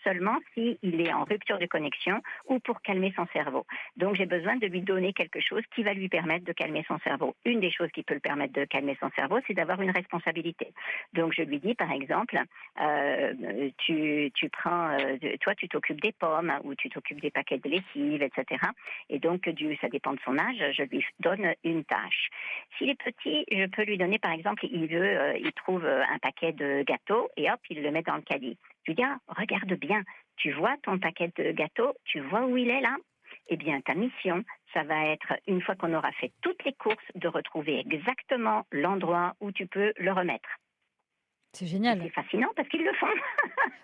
seulement 0.05 0.39
s'il 0.55 1.01
est 1.01 1.13
en 1.13 1.25
rupture 1.25 1.59
de 1.59 1.67
connexion 1.67 2.21
ou 2.47 2.59
pour 2.61 2.81
calmer 2.83 3.13
son 3.17 3.27
cerveau. 3.33 3.67
Donc 3.97 4.17
j'ai 4.17 4.27
besoin 4.27 4.57
de 4.57 4.67
lui 4.67 4.83
donner 4.83 5.13
quelque 5.13 5.41
chose 5.41 5.63
qui 5.75 5.83
va 5.83 5.93
lui 5.93 6.09
permettre 6.09 6.45
de 6.45 6.53
calmer 6.53 6.85
son 6.89 6.99
cerveau. 6.99 7.35
Une 7.45 7.61
des 7.61 7.71
choses 7.71 7.91
qui 7.93 8.03
peut 8.03 8.15
le 8.15 8.21
permettre 8.21 8.53
de 8.55 8.65
calmer 8.65 8.97
son 9.01 9.11
cerveau, 9.11 9.39
c'est 9.47 9.55
d'avoir 9.55 9.81
une 9.81 9.91
responsabilité. 9.91 10.73
Donc 11.13 11.33
je 11.33 11.43
lui 11.43 11.59
dis 11.59 11.75
par 11.75 11.93
exemple, 11.93 12.39
euh, 12.81 13.71
tu, 13.79 14.31
prends, 14.53 14.91
euh, 14.99 15.17
toi 15.41 15.55
tu 15.55 15.69
t'occupes 15.69 16.01
des 16.01 16.13
pommes 16.13 16.53
ou 16.65 16.75
tu 16.75 16.89
t'occupes 16.89 17.21
des 17.21 17.31
paquets 17.31 17.59
de 17.59 17.69
lessive, 17.69 18.23
etc. 18.23 18.61
Et 19.09 19.19
donc 19.19 19.49
ça 19.81 19.89
dépend 19.89 20.13
de 20.13 20.21
son 20.25 20.39
âge, 20.39 20.63
je 20.73 20.83
lui 20.85 21.05
donne 21.21 21.55
une 21.65 21.85
tâche. 21.85 22.31
S'il 22.77 22.91
est 22.91 23.03
petit, 23.03 23.45
je 23.51 23.67
peux 23.67 23.83
lui 23.83 23.99
donner 23.99 24.19
par 24.19 24.33
exemple, 24.33 24.67
il 24.71 24.87
veut, 24.87 25.19
euh, 25.19 25.39
il 25.39 25.53
trouve 25.53 25.85
un 25.87 26.19
paquet 26.19 26.53
de 26.53 26.83
gâteaux 26.83 27.29
et 27.37 27.51
hop, 27.51 27.61
il 27.71 27.83
le 27.83 27.91
met 27.91 28.03
dans 28.03 28.17
le 28.17 28.23
caddie. 28.23 28.57
Tu 28.85 28.95
dis, 28.95 29.03
ah, 29.03 29.19
regarde 29.29 29.73
bien, 29.75 30.03
tu 30.37 30.53
vois 30.53 30.77
ton 30.83 30.99
paquet 30.99 31.33
de 31.37 31.53
gâteaux, 31.53 31.95
tu 32.05 32.21
vois 32.21 32.47
où 32.47 32.57
il 32.57 32.71
est 32.71 32.81
là 32.81 32.97
Eh 33.49 33.57
bien, 33.57 33.81
ta 33.81 33.95
mission, 33.95 34.43
ça 34.73 34.83
va 34.85 35.07
être, 35.07 35.35
une 35.47 35.61
fois 35.61 35.75
qu'on 35.75 35.95
aura 35.95 36.13
fait 36.13 36.33
toutes 36.43 36.65
les 36.65 36.73
courses, 36.73 36.97
de 37.15 37.29
retrouver 37.29 37.79
exactement 37.81 38.67
l'endroit 38.73 39.35
où 39.41 39.53
tu 39.53 39.67
peux 39.67 39.93
le 39.97 40.13
remettre. 40.13 40.49
C'est 41.53 41.67
génial. 41.67 42.01
C'est 42.03 42.11
fascinant 42.11 42.49
parce 42.55 42.69
qu'ils 42.69 42.85
le 42.85 42.93
font. 42.95 43.07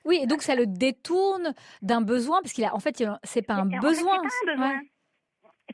oui, 0.05 0.21
et 0.23 0.27
donc 0.27 0.43
ça 0.43 0.55
le 0.55 0.67
détourne 0.67 1.53
d'un 1.83 2.01
besoin 2.01 2.41
parce 2.41 2.53
qu'il 2.53 2.65
a, 2.65 2.75
en 2.75 2.79
fait, 2.81 3.03
c'est 3.25 3.43
pas 3.43 3.55
un 3.55 3.67
besoin. 3.67 4.19
pas 4.19 4.53
un 4.53 4.55
besoin 4.55 4.81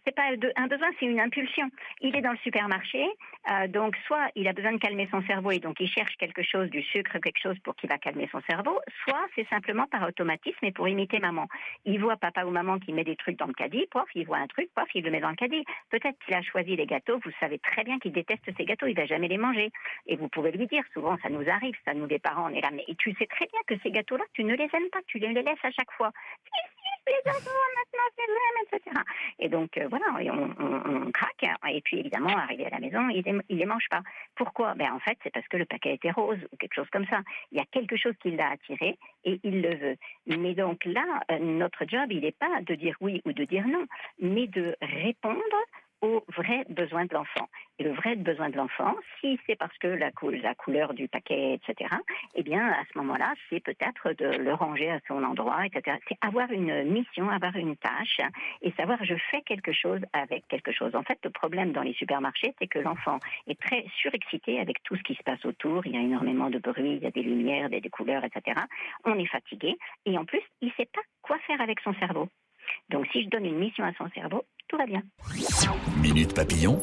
c'est 0.05 0.15
pas 0.15 0.31
un 0.57 0.67
besoin, 0.67 0.89
c'est 0.99 1.07
une 1.07 1.21
impulsion. 1.21 1.69
Il 2.01 2.17
est 2.17 2.23
dans 2.23 2.33
le 2.33 2.39
supermarché, 2.39 3.07
euh, 3.51 3.69
donc 3.69 3.97
soit 4.07 4.31
il 4.35 4.49
a 4.49 4.53
besoin 4.53 4.73
de 4.73 4.79
calmer 4.79 5.09
son 5.11 5.23
cerveau 5.23 5.51
et 5.51 5.59
donc 5.59 5.79
il 5.81 5.89
cherche 5.89 6.17
quelque 6.17 6.43
chose, 6.43 6.71
du 6.71 6.83
sucre, 6.83 7.19
quelque 7.19 7.41
chose 7.41 7.59
pour 7.61 7.77
qu'il 7.77 7.89
va 7.89 7.99
calmer 7.99 8.29
son 8.33 8.41
cerveau, 8.43 8.81
soit 9.05 9.27
c'est 9.35 9.47
simplement 9.49 9.87
par 9.87 10.07
automatisme 10.07 10.65
et 10.65 10.73
pour 10.73 10.89
imiter 10.89 11.19
maman. 11.19 11.47
Il 11.85 12.01
voit 12.01 12.17
papa 12.17 12.45
ou 12.45 12.51
maman 12.51 12.79
qui 12.79 12.93
met 12.93 13.05
des 13.05 13.17
trucs 13.17 13.39
dans 13.39 13.47
le 13.47 13.53
caddie, 13.53 13.87
pof, 13.91 14.09
il 14.15 14.27
voit 14.27 14.39
un 14.39 14.47
truc, 14.47 14.69
pof, 14.75 14.89
il 14.95 15.05
le 15.05 15.11
met 15.11 15.21
dans 15.21 15.31
le 15.31 15.37
caddie. 15.37 15.65
Peut-être 15.91 16.19
qu'il 16.25 16.35
a 16.35 16.43
choisi 16.43 16.77
les 16.77 16.87
gâteaux, 16.87 17.21
vous 17.25 17.33
savez 17.41 17.59
très 17.59 17.85
bien 17.85 17.99
qu'il 17.99 18.13
déteste 18.13 18.45
ces 18.57 18.65
gâteaux, 18.65 18.87
il 18.87 18.97
va 18.97 19.07
jamais 19.07 19.29
les 19.29 19.39
manger. 19.39 19.71
Et 20.07 20.17
vous 20.17 20.29
pouvez 20.29 20.53
lui 20.53 20.67
dire, 20.67 20.83
souvent 20.93 21.17
ça 21.23 21.29
nous 21.29 21.49
arrive, 21.49 21.77
ça 21.85 21.95
nous 21.95 22.07
les 22.07 22.19
parents, 22.19 22.51
on 22.51 22.55
est 22.55 22.61
là, 22.61 22.71
mais 22.73 22.85
tu 22.99 23.15
sais 23.15 23.27
très 23.27 23.47
bien 23.47 23.61
que 23.67 23.75
ces 23.83 23.91
gâteaux-là, 23.91 24.25
tu 24.33 24.45
ne 24.45 24.55
les 24.55 24.65
aimes 24.65 24.91
pas, 24.91 25.01
tu 25.07 25.19
les 25.19 25.33
laisses 25.33 25.65
à 25.65 25.71
chaque 25.71 25.93
fois 25.93 26.11
les 27.07 27.33
maintenant 27.33 28.09
c'est 28.17 28.77
etc. 28.77 28.97
Et 29.39 29.49
donc 29.49 29.77
euh, 29.77 29.89
voilà, 29.89 30.07
on, 30.33 31.11
craque. 31.13 31.45
Et 31.69 31.81
puis 31.83 31.99
évidemment, 31.99 32.37
arrivé 32.37 32.67
à 32.67 32.71
la 32.71 32.79
maison, 32.79 33.09
il 33.09 33.25
ne 33.27 33.41
les 33.49 33.67
mange 33.67 33.89
pas. 33.91 34.03
Pourquoi? 34.37 34.75
Ben 34.75 34.93
en 34.93 34.99
fait, 35.01 35.19
c'est 35.23 35.33
parce 35.33 35.47
que 35.49 35.57
le 35.57 35.65
paquet 35.65 35.95
était 35.95 36.11
rose 36.11 36.39
ou 36.53 36.57
quelque 36.57 36.75
chose 36.75 36.89
comme 36.93 37.07
ça. 37.07 37.21
Il 37.51 37.59
y 37.59 37.61
a 37.61 37.65
quelque 37.71 37.97
chose 37.97 38.15
qui 38.23 38.31
l'a 38.31 38.51
attiré 38.51 38.99
et 39.25 39.41
il 39.43 39.63
le 39.63 39.75
veut. 39.77 39.97
Mais 40.27 40.55
donc 40.55 40.85
là, 40.85 41.23
euh, 41.31 41.39
notre 41.39 41.85
job, 41.87 42.11
il 42.11 42.21
n'est 42.21 42.33
pas 42.33 42.61
de 42.63 42.75
dire 42.75 42.97
oui 43.01 43.21
ou 43.25 43.33
de 43.33 43.45
dire 43.45 43.67
non, 43.67 43.87
mais 44.21 44.47
de 44.47 44.77
répondre 44.81 45.41
aux 46.43 46.45
vrais 46.45 46.65
besoins 46.69 47.05
de 47.05 47.15
l'enfant. 47.15 47.49
Et 47.79 47.85
le 47.85 47.93
vrai 47.93 48.17
besoin 48.17 48.51
de 48.51 48.57
l'enfant, 48.57 48.95
si 49.21 49.39
c'est 49.47 49.57
parce 49.57 49.77
que 49.79 49.87
la, 49.87 50.11
couleur 50.11 50.95
du 50.95 51.09
paquet, 51.09 51.55
etc., 51.55 51.91
eh 52.35 52.43
bien, 52.43 52.69
à 52.69 52.83
ce 52.93 52.99
moment-là, 52.99 53.33
c'est 53.49 53.61
peut-être 53.61 54.13
de 54.13 54.39
le 54.39 54.53
ranger 54.55 54.91
à 54.91 55.01
son 55.09 55.23
endroit, 55.23 55.67
etc. 55.67 55.97
C'est 56.09 56.19
avoir 56.21 56.51
une 56.51 56.85
mission, 56.85 57.29
avoir 57.31 57.57
une 57.57 57.77
tâche 57.77 58.21
et 58.61 58.73
savoir 58.73 59.03
je 59.05 59.15
fais 59.31 59.43
quelque 59.43 59.73
chose 59.73 60.01
avec 60.13 60.47
quelque 60.49 60.73
chose. 60.73 60.95
En 60.95 61.03
fait, 61.03 61.19
le 61.25 61.31
problème 61.31 61.73
dans 61.73 61.83
les 61.83 61.95
supermarchés, 61.95 62.55
c'est 62.59 62.69
que 62.69 62.79
l'enfant 62.79 63.19
est 63.47 63.61
très 63.61 63.85
surexcité 63.97 64.61
avec 64.61 64.83
tout 64.83 64.97
ce 64.97 65.03
qui 65.03 65.15
se 65.15 65.23
passe 65.23 65.45
autour. 65.45 65.87
Il 65.87 65.93
y 65.93 65.97
a 65.97 66.01
énormément 66.01 66.51
de 66.51 66.59
bruit, 66.59 66.97
il 66.97 67.03
y 67.03 67.07
a 67.07 67.11
des 67.11 67.23
lumières, 67.23 67.69
des 67.69 67.81
couleurs, 67.91 68.25
etc. 68.25 68.61
On 69.05 69.19
est 69.19 69.27
fatigué 69.27 69.77
et 70.07 70.19
en 70.19 70.25
plus, 70.25 70.43
il 70.61 70.69
ne 70.69 70.73
sait 70.73 70.89
pas 70.93 71.03
quoi 71.23 71.39
faire 71.47 71.61
avec 71.61 71.81
son 71.81 71.95
cerveau. 71.95 72.29
Donc 72.91 73.07
si 73.13 73.23
je 73.25 73.29
donne 73.29 73.47
une 73.47 73.59
mission 73.59 73.85
à 73.85 73.93
son 73.95 74.09
cerveau, 74.11 74.45
tout 74.73 74.79
va 74.79 74.87
bien. 74.87 75.03
Minute 76.01 76.35
papillon, 76.35 76.81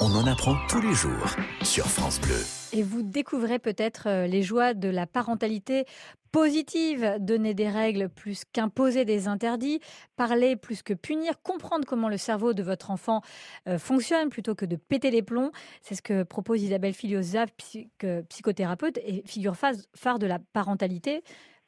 on 0.00 0.14
en 0.14 0.26
apprend 0.26 0.54
tous 0.68 0.80
les 0.80 0.94
jours 0.94 1.36
sur 1.62 1.86
France 1.86 2.20
Bleu. 2.20 2.40
Et 2.72 2.82
vous 2.82 3.02
découvrez 3.02 3.58
peut-être 3.58 4.08
euh, 4.08 4.26
les 4.26 4.42
joies 4.42 4.72
de 4.72 4.88
la 4.88 5.06
parentalité 5.06 5.84
positive, 6.30 7.16
donner 7.20 7.54
des 7.54 7.68
règles 7.68 8.08
plus 8.08 8.44
qu'imposer 8.52 9.04
des 9.04 9.28
interdits, 9.28 9.80
parler 10.16 10.56
plus 10.56 10.82
que 10.82 10.94
punir, 10.94 11.40
comprendre 11.42 11.84
comment 11.86 12.08
le 12.08 12.16
cerveau 12.16 12.54
de 12.54 12.62
votre 12.62 12.90
enfant 12.90 13.20
euh, 13.68 13.78
fonctionne 13.78 14.28
plutôt 14.30 14.54
que 14.54 14.64
de 14.64 14.76
péter 14.76 15.10
les 15.10 15.22
plombs. 15.22 15.50
C'est 15.82 15.94
ce 15.96 16.02
que 16.02 16.22
propose 16.22 16.62
Isabelle 16.62 16.94
Filiosa, 16.94 17.46
psychothérapeute 18.28 18.98
et 18.98 19.22
figure 19.26 19.56
phare 19.56 20.18
de 20.18 20.26
la 20.26 20.38
parentalité 20.38 21.22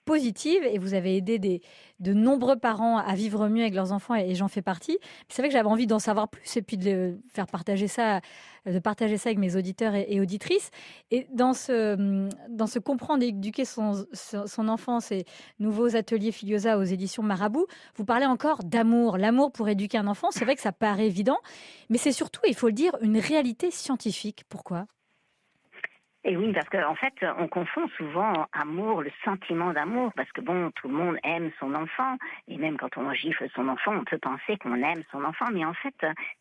positive 0.06 0.62
et 0.62 0.78
vous 0.78 0.94
avez 0.94 1.16
aidé 1.16 1.38
des, 1.38 1.60
de 2.00 2.14
nombreux 2.14 2.56
parents 2.56 2.96
à 2.96 3.14
vivre 3.14 3.48
mieux 3.48 3.62
avec 3.62 3.74
leurs 3.74 3.92
enfants 3.92 4.14
et, 4.14 4.34
j'en 4.34 4.48
fais 4.48 4.62
partie. 4.62 4.98
C'est 5.28 5.42
vrai 5.42 5.48
que 5.48 5.52
j'avais 5.52 5.68
envie 5.68 5.86
d'en 5.86 5.98
savoir 5.98 6.28
plus 6.28 6.56
et 6.56 6.62
puis 6.62 6.78
de 6.78 7.18
faire 7.28 7.46
partager 7.46 7.88
ça, 7.88 8.20
de 8.64 8.78
partager 8.78 9.18
ça 9.18 9.30
avec 9.30 9.38
mes 9.38 9.56
auditeurs 9.56 9.94
et, 9.94 10.20
auditrices. 10.20 10.70
Et 11.10 11.26
dans 11.32 11.52
ce, 11.52 12.28
dans 12.48 12.66
comprendre 12.82 13.22
et 13.24 13.28
éduquer 13.28 13.64
son, 13.64 14.06
son 14.12 14.68
enfant, 14.68 15.00
ces 15.00 15.24
nouveaux 15.58 15.96
ateliers 15.96 16.32
Filiosa 16.32 16.78
aux 16.78 16.84
éditions 16.84 17.22
Marabout, 17.22 17.66
vous 17.96 18.04
parlez 18.04 18.26
encore 18.26 18.62
d'amour. 18.62 19.18
L'amour 19.18 19.50
pour 19.50 19.68
éduquer 19.68 19.98
un 19.98 20.06
enfant, 20.06 20.28
c'est 20.30 20.44
vrai 20.44 20.54
que 20.54 20.62
ça 20.62 20.72
paraît 20.72 21.06
évident, 21.06 21.38
mais 21.90 21.98
c'est 21.98 22.12
surtout, 22.12 22.40
il 22.46 22.54
faut 22.54 22.68
le 22.68 22.74
dire, 22.74 22.92
une 23.00 23.18
réalité 23.18 23.70
scientifique. 23.70 24.44
Pourquoi? 24.48 24.86
Et 26.28 26.36
oui, 26.36 26.52
parce 26.52 26.68
qu'en 26.68 26.90
en 26.90 26.94
fait, 26.96 27.14
on 27.38 27.46
confond 27.46 27.86
souvent 27.96 28.46
amour, 28.52 29.00
le 29.00 29.12
sentiment 29.24 29.72
d'amour, 29.72 30.12
parce 30.16 30.30
que 30.32 30.40
bon, 30.40 30.72
tout 30.72 30.88
le 30.88 30.94
monde 30.94 31.16
aime 31.22 31.52
son 31.60 31.72
enfant, 31.72 32.16
et 32.48 32.56
même 32.56 32.76
quand 32.76 32.98
on 32.98 33.12
gifle 33.12 33.48
son 33.54 33.68
enfant, 33.68 33.94
on 33.94 34.02
peut 34.02 34.18
penser 34.18 34.56
qu'on 34.56 34.74
aime 34.74 35.04
son 35.12 35.22
enfant, 35.24 35.46
mais 35.52 35.64
en 35.64 35.74
fait, 35.74 35.94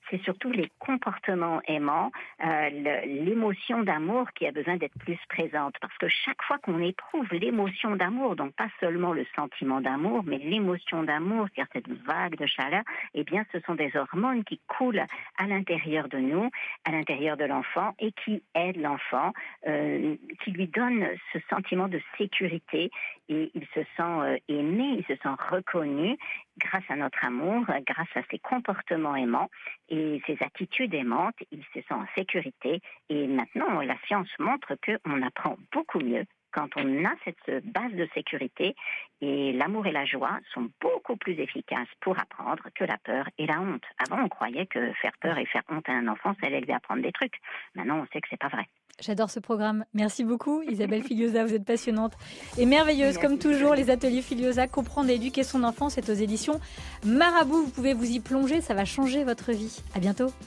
c'est 0.10 0.20
surtout 0.24 0.50
les 0.50 0.72
comportements 0.80 1.62
aimants, 1.68 2.12
euh, 2.44 2.70
l'émotion 3.06 3.84
d'amour 3.84 4.28
qui 4.34 4.48
a 4.48 4.52
besoin 4.52 4.78
d'être 4.78 4.98
plus 4.98 5.20
présente, 5.30 5.76
parce 5.80 5.96
que 6.00 6.08
chaque 6.10 6.42
fois 6.42 6.58
qu'on 6.58 6.80
éprouve 6.80 7.28
l'émotion 7.32 7.96
d'amour, 7.96 8.36
donc 8.36 8.56
pas 8.56 8.70
seulement 8.80 9.14
le 9.14 9.28
sentiment 9.36 9.82
d'amour, 9.82 10.24
mais 10.26 10.40
l'émotion 10.40 11.04
d'amour, 11.04 11.46
c'est-à-dire 11.54 11.72
cette 11.74 12.06
vague 12.08 12.38
de 12.38 12.48
chaleur, 12.48 12.82
eh 13.14 13.24
bien, 13.24 13.46
ce 13.52 13.60
sont 13.60 13.76
des 13.76 13.96
hormones 13.96 14.44
qui 14.46 14.60
coulent 14.68 15.06
à 15.38 15.46
l'intérieur 15.46 16.08
de 16.08 16.18
nous, 16.18 16.50
à 16.86 16.92
l'intérieur 16.92 17.38
de 17.38 17.46
l'enfant, 17.46 17.94
et 18.00 18.12
qui 18.14 18.42
aident 18.56 18.82
l'enfant. 18.82 19.32
Euh, 19.68 19.75
euh, 19.76 20.16
qui 20.44 20.52
lui 20.52 20.68
donne 20.68 21.06
ce 21.34 21.40
sentiment 21.50 21.88
de 21.88 22.00
sécurité 22.18 22.90
et 23.28 23.52
il 23.54 23.66
se 23.74 23.82
sent 23.98 24.02
euh, 24.02 24.38
aimé, 24.48 24.98
il 25.00 25.06
se 25.06 25.22
sent 25.22 25.36
reconnu 25.50 26.18
grâce 26.58 26.84
à 26.90 26.96
notre 26.96 27.24
amour, 27.26 27.66
grâce 27.86 28.16
à 28.16 28.22
ses 28.32 28.40
comportements 28.40 29.16
aimants 29.16 29.50
et 29.90 30.22
ses 30.26 30.38
attitudes 30.42 30.94
aimantes, 30.94 31.36
il 31.52 31.64
se 31.74 31.82
sent 31.82 31.94
en 31.94 32.06
sécurité 32.16 32.80
et 33.10 33.28
maintenant 33.28 33.82
la 33.82 33.98
science 34.08 34.30
montre 34.40 34.76
qu'on 34.76 35.22
apprend 35.22 35.58
beaucoup 35.72 36.00
mieux 36.00 36.26
quand 36.56 36.70
on 36.78 37.04
a 37.04 37.12
cette 37.26 37.66
base 37.66 37.92
de 37.92 38.08
sécurité 38.14 38.76
et 39.20 39.52
l'amour 39.52 39.86
et 39.88 39.92
la 39.92 40.06
joie 40.06 40.40
sont 40.54 40.70
beaucoup 40.80 41.18
plus 41.18 41.34
efficaces 41.34 41.90
pour 42.00 42.18
apprendre 42.18 42.64
que 42.74 42.86
la 42.86 42.98
peur 42.98 43.28
et 43.38 43.46
la 43.46 43.60
honte. 43.60 43.84
Avant, 43.98 44.24
on 44.24 44.30
croyait 44.30 44.66
que 44.66 44.94
faire 44.94 45.12
peur 45.20 45.38
et 45.38 45.46
faire 45.46 45.64
honte 45.70 45.90
à 45.90 45.94
un 45.94 46.08
enfant, 46.08 46.34
ça 46.40 46.48
allait 46.48 46.62
lui 46.62 46.72
apprendre 46.72 47.02
des 47.02 47.12
trucs. 47.12 47.36
Maintenant, 47.76 48.00
on 48.00 48.08
sait 48.14 48.22
que 48.22 48.28
c'est 48.30 48.40
pas 48.40 48.48
vrai. 48.48 48.66
J'adore 49.02 49.30
ce 49.30 49.42
programme. 49.42 49.84
Merci 49.94 50.24
beaucoup, 50.24 50.62
Isabelle 50.62 51.04
Filiosa. 51.04 51.44
Vous 51.46 51.54
êtes 51.54 51.66
passionnante 51.66 52.14
et 52.58 52.66
merveilleuse, 52.66 53.18
comme 53.18 53.38
toujours. 53.38 53.76
Les 53.76 53.90
ateliers 53.90 54.22
Filiosa, 54.22 54.68
comprendre 54.68 55.10
et 55.10 55.16
éduquer 55.16 55.44
son 55.44 55.64
enfant, 55.64 55.90
c'est 55.90 56.10
aux 56.10 56.14
éditions 56.14 56.62
Marabout. 57.06 57.64
Vous 57.64 57.72
pouvez 57.72 57.94
vous 57.94 58.10
y 58.10 58.22
plonger, 58.22 58.62
ça 58.62 58.74
va 58.74 58.86
changer 58.86 59.26
votre 59.26 59.52
vie. 59.52 59.82
À 59.96 60.00
bientôt. 60.00 60.32